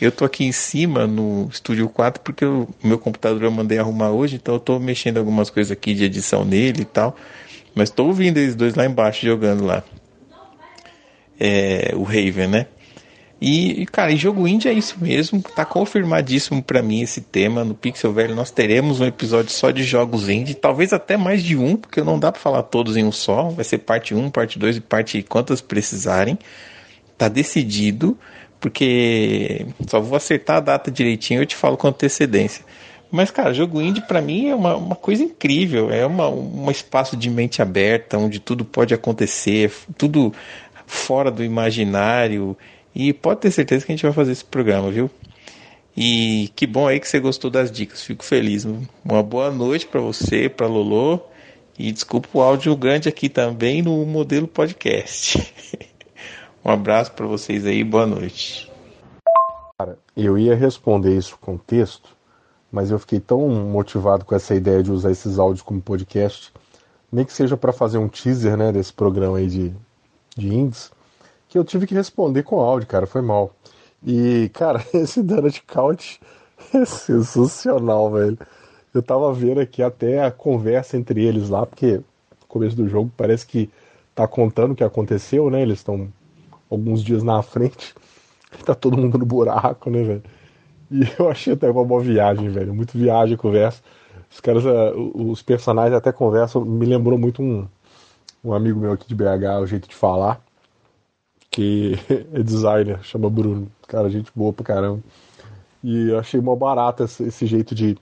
Eu 0.00 0.12
tô 0.12 0.24
aqui 0.24 0.44
em 0.44 0.52
cima 0.52 1.06
no 1.06 1.48
Studio 1.50 1.88
4 1.88 2.22
porque 2.22 2.44
o 2.44 2.68
meu 2.82 2.98
computador 2.98 3.42
eu 3.42 3.50
mandei 3.50 3.78
arrumar 3.78 4.10
hoje, 4.10 4.36
então 4.36 4.54
eu 4.54 4.60
tô 4.60 4.78
mexendo 4.78 5.16
algumas 5.18 5.48
coisas 5.48 5.72
aqui 5.72 5.94
de 5.94 6.04
edição 6.04 6.44
nele 6.44 6.82
e 6.82 6.84
tal. 6.84 7.16
Mas 7.74 7.88
estou 7.88 8.08
ouvindo 8.08 8.38
eles 8.38 8.54
dois 8.54 8.74
lá 8.74 8.84
embaixo 8.84 9.24
jogando 9.24 9.64
lá. 9.64 9.82
É, 11.38 11.92
o 11.94 12.02
Raven, 12.02 12.48
né? 12.48 12.66
E, 13.40 13.84
cara, 13.86 14.10
e 14.12 14.16
jogo 14.16 14.48
indie 14.48 14.68
é 14.68 14.72
isso 14.72 14.96
mesmo, 14.98 15.42
tá 15.42 15.64
confirmadíssimo 15.64 16.62
para 16.62 16.82
mim 16.82 17.02
esse 17.02 17.20
tema. 17.20 17.64
No 17.64 17.74
Pixel 17.74 18.12
Velho 18.12 18.34
nós 18.34 18.50
teremos 18.50 19.00
um 19.00 19.04
episódio 19.04 19.52
só 19.52 19.70
de 19.70 19.84
jogos 19.84 20.28
indie, 20.28 20.54
talvez 20.54 20.92
até 20.92 21.18
mais 21.18 21.42
de 21.42 21.56
um, 21.56 21.76
porque 21.76 22.02
não 22.02 22.18
dá 22.18 22.32
para 22.32 22.40
falar 22.40 22.62
todos 22.62 22.96
em 22.96 23.04
um 23.04 23.12
só. 23.12 23.50
Vai 23.50 23.64
ser 23.64 23.78
parte 23.78 24.14
1, 24.14 24.30
parte 24.30 24.58
2 24.58 24.76
e 24.78 24.80
parte 24.80 25.22
quantas 25.22 25.60
precisarem. 25.60 26.38
Tá 27.18 27.28
decidido, 27.28 28.16
porque 28.58 29.66
só 29.86 30.00
vou 30.00 30.16
acertar 30.16 30.56
a 30.56 30.60
data 30.60 30.90
direitinho 30.90 31.42
eu 31.42 31.46
te 31.46 31.56
falo 31.56 31.76
com 31.76 31.88
antecedência. 31.88 32.64
Mas, 33.10 33.30
cara, 33.30 33.54
jogo 33.54 33.80
indie 33.80 34.00
para 34.00 34.20
mim 34.20 34.48
é 34.48 34.54
uma, 34.54 34.76
uma 34.76 34.96
coisa 34.96 35.22
incrível. 35.22 35.90
É 35.90 36.04
uma, 36.06 36.28
um 36.28 36.70
espaço 36.70 37.16
de 37.16 37.30
mente 37.30 37.62
aberta, 37.62 38.18
onde 38.18 38.40
tudo 38.40 38.64
pode 38.64 38.94
acontecer, 38.94 39.72
tudo 39.96 40.32
fora 40.86 41.30
do 41.30 41.44
imaginário. 41.44 42.56
E 42.98 43.12
pode 43.12 43.40
ter 43.40 43.50
certeza 43.50 43.84
que 43.84 43.92
a 43.92 43.94
gente 43.94 44.04
vai 44.04 44.12
fazer 44.12 44.32
esse 44.32 44.42
programa, 44.42 44.90
viu? 44.90 45.10
E 45.94 46.50
que 46.56 46.66
bom 46.66 46.88
aí 46.88 46.98
que 46.98 47.06
você 47.06 47.20
gostou 47.20 47.50
das 47.50 47.70
dicas. 47.70 48.02
Fico 48.02 48.24
feliz. 48.24 48.66
Uma 49.04 49.22
boa 49.22 49.50
noite 49.50 49.86
para 49.86 50.00
você, 50.00 50.48
para 50.48 50.66
Lolo. 50.66 51.20
E 51.78 51.92
desculpa 51.92 52.26
o 52.32 52.40
áudio 52.40 52.74
grande 52.74 53.06
aqui 53.06 53.28
também 53.28 53.82
no 53.82 54.06
modelo 54.06 54.48
podcast. 54.48 55.52
um 56.64 56.70
abraço 56.70 57.12
para 57.12 57.26
vocês 57.26 57.66
aí, 57.66 57.84
boa 57.84 58.06
noite. 58.06 58.72
Cara, 59.78 59.98
eu 60.16 60.38
ia 60.38 60.54
responder 60.54 61.18
isso 61.18 61.36
com 61.38 61.58
texto, 61.58 62.16
mas 62.72 62.90
eu 62.90 62.98
fiquei 62.98 63.20
tão 63.20 63.46
motivado 63.46 64.24
com 64.24 64.34
essa 64.34 64.54
ideia 64.54 64.82
de 64.82 64.90
usar 64.90 65.10
esses 65.10 65.38
áudios 65.38 65.60
como 65.60 65.82
podcast, 65.82 66.50
nem 67.12 67.26
que 67.26 67.32
seja 67.34 67.58
para 67.58 67.74
fazer 67.74 67.98
um 67.98 68.08
teaser, 68.08 68.56
né, 68.56 68.72
desse 68.72 68.94
programa 68.94 69.36
aí 69.36 69.48
de, 69.48 69.74
de 70.34 70.54
indies, 70.54 70.90
que 71.56 71.58
eu 71.58 71.64
tive 71.64 71.86
que 71.86 71.94
responder 71.94 72.42
com 72.42 72.60
áudio, 72.60 72.86
cara, 72.86 73.06
foi 73.06 73.22
mal. 73.22 73.54
E, 74.06 74.50
cara, 74.52 74.84
esse 74.92 75.22
Donut 75.22 75.62
Couch 75.62 76.20
é 76.74 76.84
sensacional, 76.84 78.10
velho. 78.12 78.38
Eu 78.92 79.02
tava 79.02 79.32
vendo 79.32 79.60
aqui 79.60 79.82
até 79.82 80.22
a 80.22 80.30
conversa 80.30 80.98
entre 80.98 81.24
eles 81.24 81.48
lá, 81.48 81.64
porque 81.64 81.96
no 81.96 82.46
começo 82.46 82.76
do 82.76 82.86
jogo 82.86 83.10
parece 83.16 83.46
que 83.46 83.70
tá 84.14 84.28
contando 84.28 84.72
o 84.72 84.74
que 84.74 84.84
aconteceu, 84.84 85.48
né? 85.48 85.62
Eles 85.62 85.78
estão 85.78 86.08
alguns 86.70 87.02
dias 87.02 87.22
na 87.22 87.42
frente. 87.42 87.94
Tá 88.64 88.74
todo 88.74 88.96
mundo 88.96 89.18
no 89.18 89.26
buraco, 89.26 89.90
né, 89.90 90.02
velho? 90.02 90.22
E 90.90 91.02
eu 91.18 91.28
achei 91.28 91.52
até 91.52 91.68
uma 91.68 91.84
boa 91.84 92.00
viagem, 92.00 92.48
velho. 92.48 92.72
Muito 92.72 92.96
viagem 92.96 93.36
conversa. 93.36 93.82
Os 94.30 94.40
caras, 94.40 94.64
eh, 94.64 94.92
os 94.94 95.42
personagens 95.42 95.94
até 95.94 96.10
conversam. 96.10 96.64
Me 96.64 96.86
lembrou 96.86 97.18
muito 97.18 97.42
um, 97.42 97.66
um 98.42 98.54
amigo 98.54 98.80
meu 98.80 98.92
aqui 98.92 99.06
de 99.06 99.14
BH, 99.14 99.60
o 99.60 99.66
jeito 99.66 99.88
de 99.88 99.94
falar 99.94 100.40
que 101.56 101.94
é 102.34 102.42
designer, 102.42 103.02
chama 103.02 103.30
Bruno. 103.30 103.72
Cara, 103.88 104.10
gente 104.10 104.30
boa 104.36 104.52
pra 104.52 104.62
caramba. 104.62 105.02
E 105.82 106.10
eu 106.10 106.18
achei 106.18 106.38
uma 106.38 106.54
barata 106.54 107.04
esse, 107.04 107.46
jeito 107.46 107.74
de, 107.74 107.96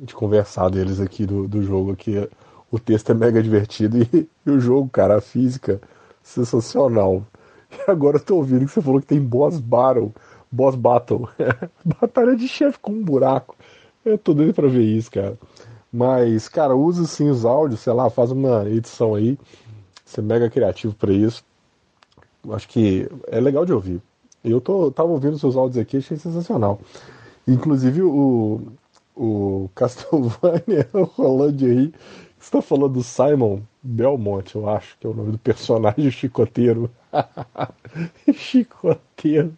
de 0.00 0.12
conversar 0.12 0.68
deles 0.68 1.00
aqui 1.00 1.24
do, 1.24 1.46
do 1.46 1.62
jogo. 1.62 1.92
Aqui. 1.92 2.28
O 2.68 2.80
texto 2.80 3.10
é 3.10 3.14
mega 3.14 3.40
divertido 3.40 4.02
e, 4.12 4.28
e 4.44 4.50
o 4.50 4.58
jogo, 4.58 4.88
cara, 4.88 5.18
a 5.18 5.20
física, 5.20 5.80
sensacional. 6.20 7.24
E 7.70 7.88
agora 7.88 8.16
eu 8.16 8.24
tô 8.24 8.36
ouvindo 8.36 8.66
que 8.66 8.72
você 8.72 8.82
falou 8.82 9.00
que 9.00 9.06
tem 9.06 9.20
boss 9.20 9.60
battle. 9.60 10.12
Boss 10.50 10.74
battle. 10.74 11.28
Batalha 12.00 12.34
de 12.34 12.48
chefe 12.48 12.80
com 12.80 12.92
um 12.92 13.02
buraco. 13.02 13.56
Eu 14.04 14.18
tô 14.18 14.34
doido 14.34 14.54
pra 14.54 14.66
ver 14.66 14.82
isso, 14.82 15.10
cara. 15.10 15.38
Mas, 15.92 16.48
cara, 16.48 16.74
usa 16.74 17.06
sim 17.06 17.30
os 17.30 17.44
áudios, 17.44 17.80
sei 17.80 17.92
lá, 17.92 18.10
faz 18.10 18.32
uma 18.32 18.68
edição 18.68 19.14
aí. 19.14 19.38
Você 20.04 20.20
é 20.20 20.22
mega 20.22 20.50
criativo 20.50 20.94
para 20.94 21.12
isso 21.12 21.44
acho 22.52 22.68
que 22.68 23.08
é 23.28 23.40
legal 23.40 23.64
de 23.64 23.72
ouvir. 23.72 24.00
Eu 24.44 24.60
tô, 24.60 24.90
tava 24.90 25.10
ouvindo 25.10 25.38
seus 25.38 25.56
áudios 25.56 25.78
aqui, 25.78 25.96
achei 25.96 26.16
sensacional. 26.16 26.80
Inclusive 27.46 28.02
o, 28.02 28.60
o 29.16 29.68
Castlevania 29.74 30.88
rolando 31.16 31.64
aí, 31.64 31.92
você 32.38 32.50
tá 32.50 32.62
falando 32.62 32.94
do 32.94 33.02
Simon 33.02 33.60
Belmont, 33.82 34.54
eu 34.54 34.68
acho 34.68 34.96
que 34.98 35.06
é 35.06 35.10
o 35.10 35.14
nome 35.14 35.32
do 35.32 35.38
personagem 35.38 36.10
chicoteiro. 36.10 36.90
chicoteiro. 38.32 39.52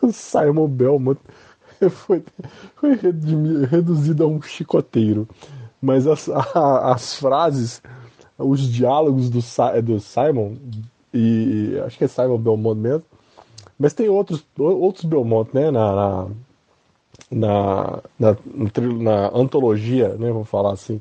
O 0.00 0.10
Simon 0.10 0.68
Belmont 0.68 1.20
foi, 1.90 2.22
foi 2.76 2.94
reduzido 3.66 4.24
a 4.24 4.26
um 4.26 4.40
chicoteiro. 4.40 5.28
Mas 5.82 6.06
as, 6.06 6.28
a, 6.28 6.92
as 6.92 7.14
frases, 7.16 7.82
os 8.38 8.60
diálogos 8.60 9.30
do, 9.30 9.40
do 9.82 10.00
Simon 10.00 10.56
e 11.12 11.80
acho 11.86 11.98
que 11.98 12.04
é 12.04 12.08
Simon 12.08 12.38
Belmont 12.38 12.78
mesmo. 12.80 13.04
Mas 13.78 13.94
tem 13.94 14.08
outros, 14.08 14.44
outros 14.58 15.04
Belmont, 15.04 15.50
né? 15.54 15.70
Na, 15.70 16.28
na, 17.30 18.02
na, 18.18 18.36
na, 18.98 19.28
antologia, 19.34 20.10
né? 20.10 20.30
Vamos 20.30 20.48
falar 20.48 20.72
assim. 20.72 21.00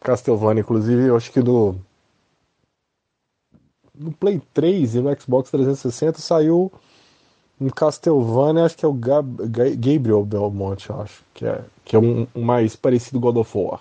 Castlevania, 0.00 0.60
inclusive, 0.60 1.06
eu 1.06 1.16
acho 1.16 1.32
que 1.32 1.40
no, 1.40 1.76
no 3.94 4.12
Play 4.12 4.42
3 4.52 4.96
e 4.96 5.00
no 5.00 5.18
Xbox 5.18 5.50
360 5.50 6.18
saiu 6.18 6.70
um 7.60 7.70
Castlevania, 7.70 8.64
acho 8.64 8.76
que 8.76 8.84
é 8.84 8.88
o 8.88 8.92
Gab, 8.92 9.48
Gabriel 9.48 10.24
Belmont, 10.24 10.92
acho, 10.92 11.22
que 11.32 11.46
é, 11.46 11.64
que 11.84 11.96
é 11.96 11.98
um, 11.98 12.26
um, 12.34 12.42
mais 12.42 12.76
parecido 12.76 13.20
God 13.20 13.36
of 13.36 13.56
War. 13.56 13.80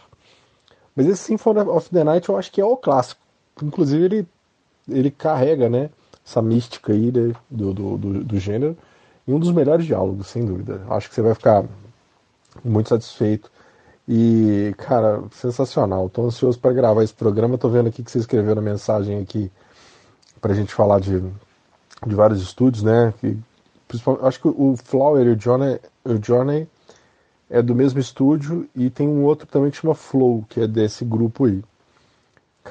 Mas 0.96 1.08
esse 1.08 1.24
Symphony 1.24 1.60
of 1.60 1.90
the 1.90 2.04
Night 2.04 2.30
eu 2.30 2.38
acho 2.38 2.52
que 2.52 2.62
é 2.62 2.66
o 2.66 2.78
clássico. 2.78 3.20
Inclusive 3.62 4.06
ele 4.06 4.28
ele 4.88 5.12
carrega, 5.12 5.70
né, 5.70 5.90
essa 6.26 6.42
mística 6.42 6.94
aí 6.94 7.12
né, 7.12 7.34
do, 7.50 7.74
do, 7.74 7.98
do, 7.98 8.24
do, 8.24 8.40
gênero 8.40 8.78
e 9.28 9.34
um 9.34 9.40
dos 9.40 9.52
melhores 9.52 9.86
diálogos, 9.86 10.28
sem 10.28 10.46
dúvida. 10.46 10.82
Acho 10.90 11.10
que 11.10 11.16
você 11.16 11.22
vai 11.22 11.34
ficar 11.34 11.66
muito 12.64 12.90
satisfeito. 12.90 13.52
E, 14.08 14.74
cara, 14.78 15.24
sensacional. 15.32 16.10
Tô 16.10 16.26
ansioso 16.26 16.60
para 16.60 16.74
gravar 16.74 17.04
esse 17.04 17.14
programa. 17.14 17.58
Tô 17.58 17.70
vendo 17.70 17.88
aqui 17.88 18.04
que 18.04 18.12
você 18.12 18.20
escreveu 18.20 18.54
na 18.54 18.62
mensagem 18.62 19.22
aqui 19.22 19.50
pra 20.42 20.54
gente 20.54 20.74
falar 20.74 21.00
de, 21.00 21.22
de 22.06 22.16
vários 22.16 22.42
estúdios, 22.42 22.84
né? 22.84 23.14
Que, 23.22 23.38
acho 24.22 24.42
que 24.42 24.48
o 24.48 24.76
Flower 24.84 25.26
e 25.26 25.30
o 25.32 25.36
Johnny, 25.38 25.80
o 26.04 26.20
Johnny 26.20 26.68
é 27.50 27.62
do 27.62 27.74
mesmo 27.74 28.00
estúdio 28.00 28.68
e 28.76 28.90
tem 28.90 29.08
um 29.08 29.24
outro 29.24 29.48
também 29.48 29.72
que 29.72 29.78
chama 29.78 29.96
Flow, 29.96 30.44
que 30.50 30.60
é 30.60 30.68
desse 30.68 31.06
grupo 31.06 31.46
aí. 31.46 31.64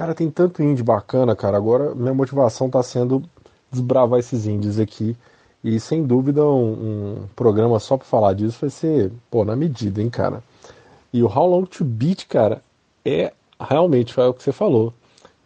Cara, 0.03 0.17
tem 0.17 0.29
tanto 0.29 0.65
indie 0.65 0.83
bacana, 0.83 1.37
cara. 1.37 1.57
Agora 1.57 1.95
minha 1.95 2.13
motivação 2.13 2.69
tá 2.69 2.83
sendo 2.83 3.23
desbravar 3.71 4.19
esses 4.19 4.49
indies 4.49 4.81
aqui. 4.81 5.17
E 5.63 5.79
sem 5.79 6.03
dúvida 6.03 6.45
um, 6.45 6.73
um 6.73 7.27
programa 7.37 7.79
só 7.79 7.97
pra 7.97 8.05
falar 8.05 8.33
disso 8.33 8.59
vai 8.63 8.71
ser, 8.71 9.13
pô, 9.31 9.45
na 9.45 9.55
medida, 9.55 10.03
hein, 10.03 10.11
cara. 10.11 10.43
E 11.13 11.23
o 11.23 11.29
How 11.29 11.49
Long 11.49 11.67
to 11.67 11.85
Beat, 11.85 12.27
cara, 12.27 12.61
é 13.05 13.33
realmente, 13.61 14.13
foi 14.13 14.27
o 14.27 14.35
que 14.35 14.43
você 14.43 14.51
falou. 14.51 14.93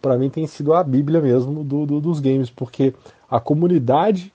para 0.00 0.16
mim 0.16 0.30
tem 0.30 0.46
sido 0.46 0.72
a 0.72 0.82
bíblia 0.82 1.20
mesmo 1.20 1.62
do, 1.62 1.84
do, 1.84 2.00
dos 2.00 2.18
games, 2.18 2.48
porque 2.48 2.94
a 3.30 3.38
comunidade 3.38 4.32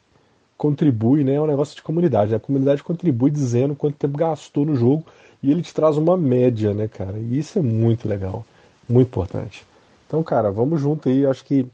contribui, 0.56 1.24
né? 1.24 1.34
É 1.34 1.42
um 1.42 1.48
negócio 1.48 1.76
de 1.76 1.82
comunidade. 1.82 2.36
A 2.36 2.40
comunidade 2.40 2.84
contribui 2.84 3.32
dizendo 3.32 3.76
quanto 3.76 3.96
tempo 3.96 4.20
gastou 4.20 4.68
no 4.68 4.76
jogo 4.76 5.04
e 5.42 5.50
ele 5.50 5.64
te 5.64 5.74
traz 5.74 5.98
uma 5.98 6.16
média, 6.16 6.76
né, 6.76 6.88
cara? 6.88 7.18
E 7.18 7.40
isso 7.40 7.58
é 7.58 7.62
muito 7.64 8.08
legal, 8.08 8.46
muito 8.88 9.08
importante. 9.08 9.71
Então, 10.12 10.22
cara, 10.22 10.52
vamos 10.52 10.82
junto 10.82 11.08
aí. 11.08 11.26
Acho 11.26 11.46
que 11.46 11.66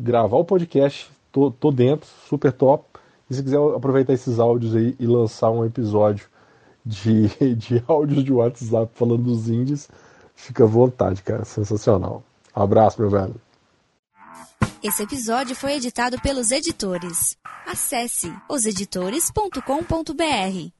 gravar 0.00 0.36
o 0.36 0.44
podcast, 0.44 1.08
tô, 1.30 1.48
tô 1.48 1.70
dentro, 1.70 2.08
super 2.28 2.50
top. 2.50 2.84
E 3.30 3.34
se 3.34 3.40
quiser 3.40 3.58
aproveitar 3.76 4.12
esses 4.12 4.40
áudios 4.40 4.74
aí 4.74 4.96
e 4.98 5.06
lançar 5.06 5.52
um 5.52 5.64
episódio 5.64 6.26
de, 6.84 7.28
de 7.54 7.80
áudios 7.86 8.24
de 8.24 8.32
WhatsApp 8.32 8.90
falando 8.96 9.22
dos 9.22 9.48
indies, 9.48 9.88
fica 10.34 10.64
à 10.64 10.66
vontade, 10.66 11.22
cara. 11.22 11.44
Sensacional. 11.44 12.24
Um 12.56 12.62
abraço, 12.62 13.00
meu 13.00 13.10
velho. 13.10 13.36
Esse 14.82 15.04
episódio 15.04 15.54
foi 15.54 15.74
editado 15.74 16.20
pelos 16.20 16.50
editores. 16.50 17.38
Acesse 17.64 18.34
oseditores.com.br. 18.48 20.77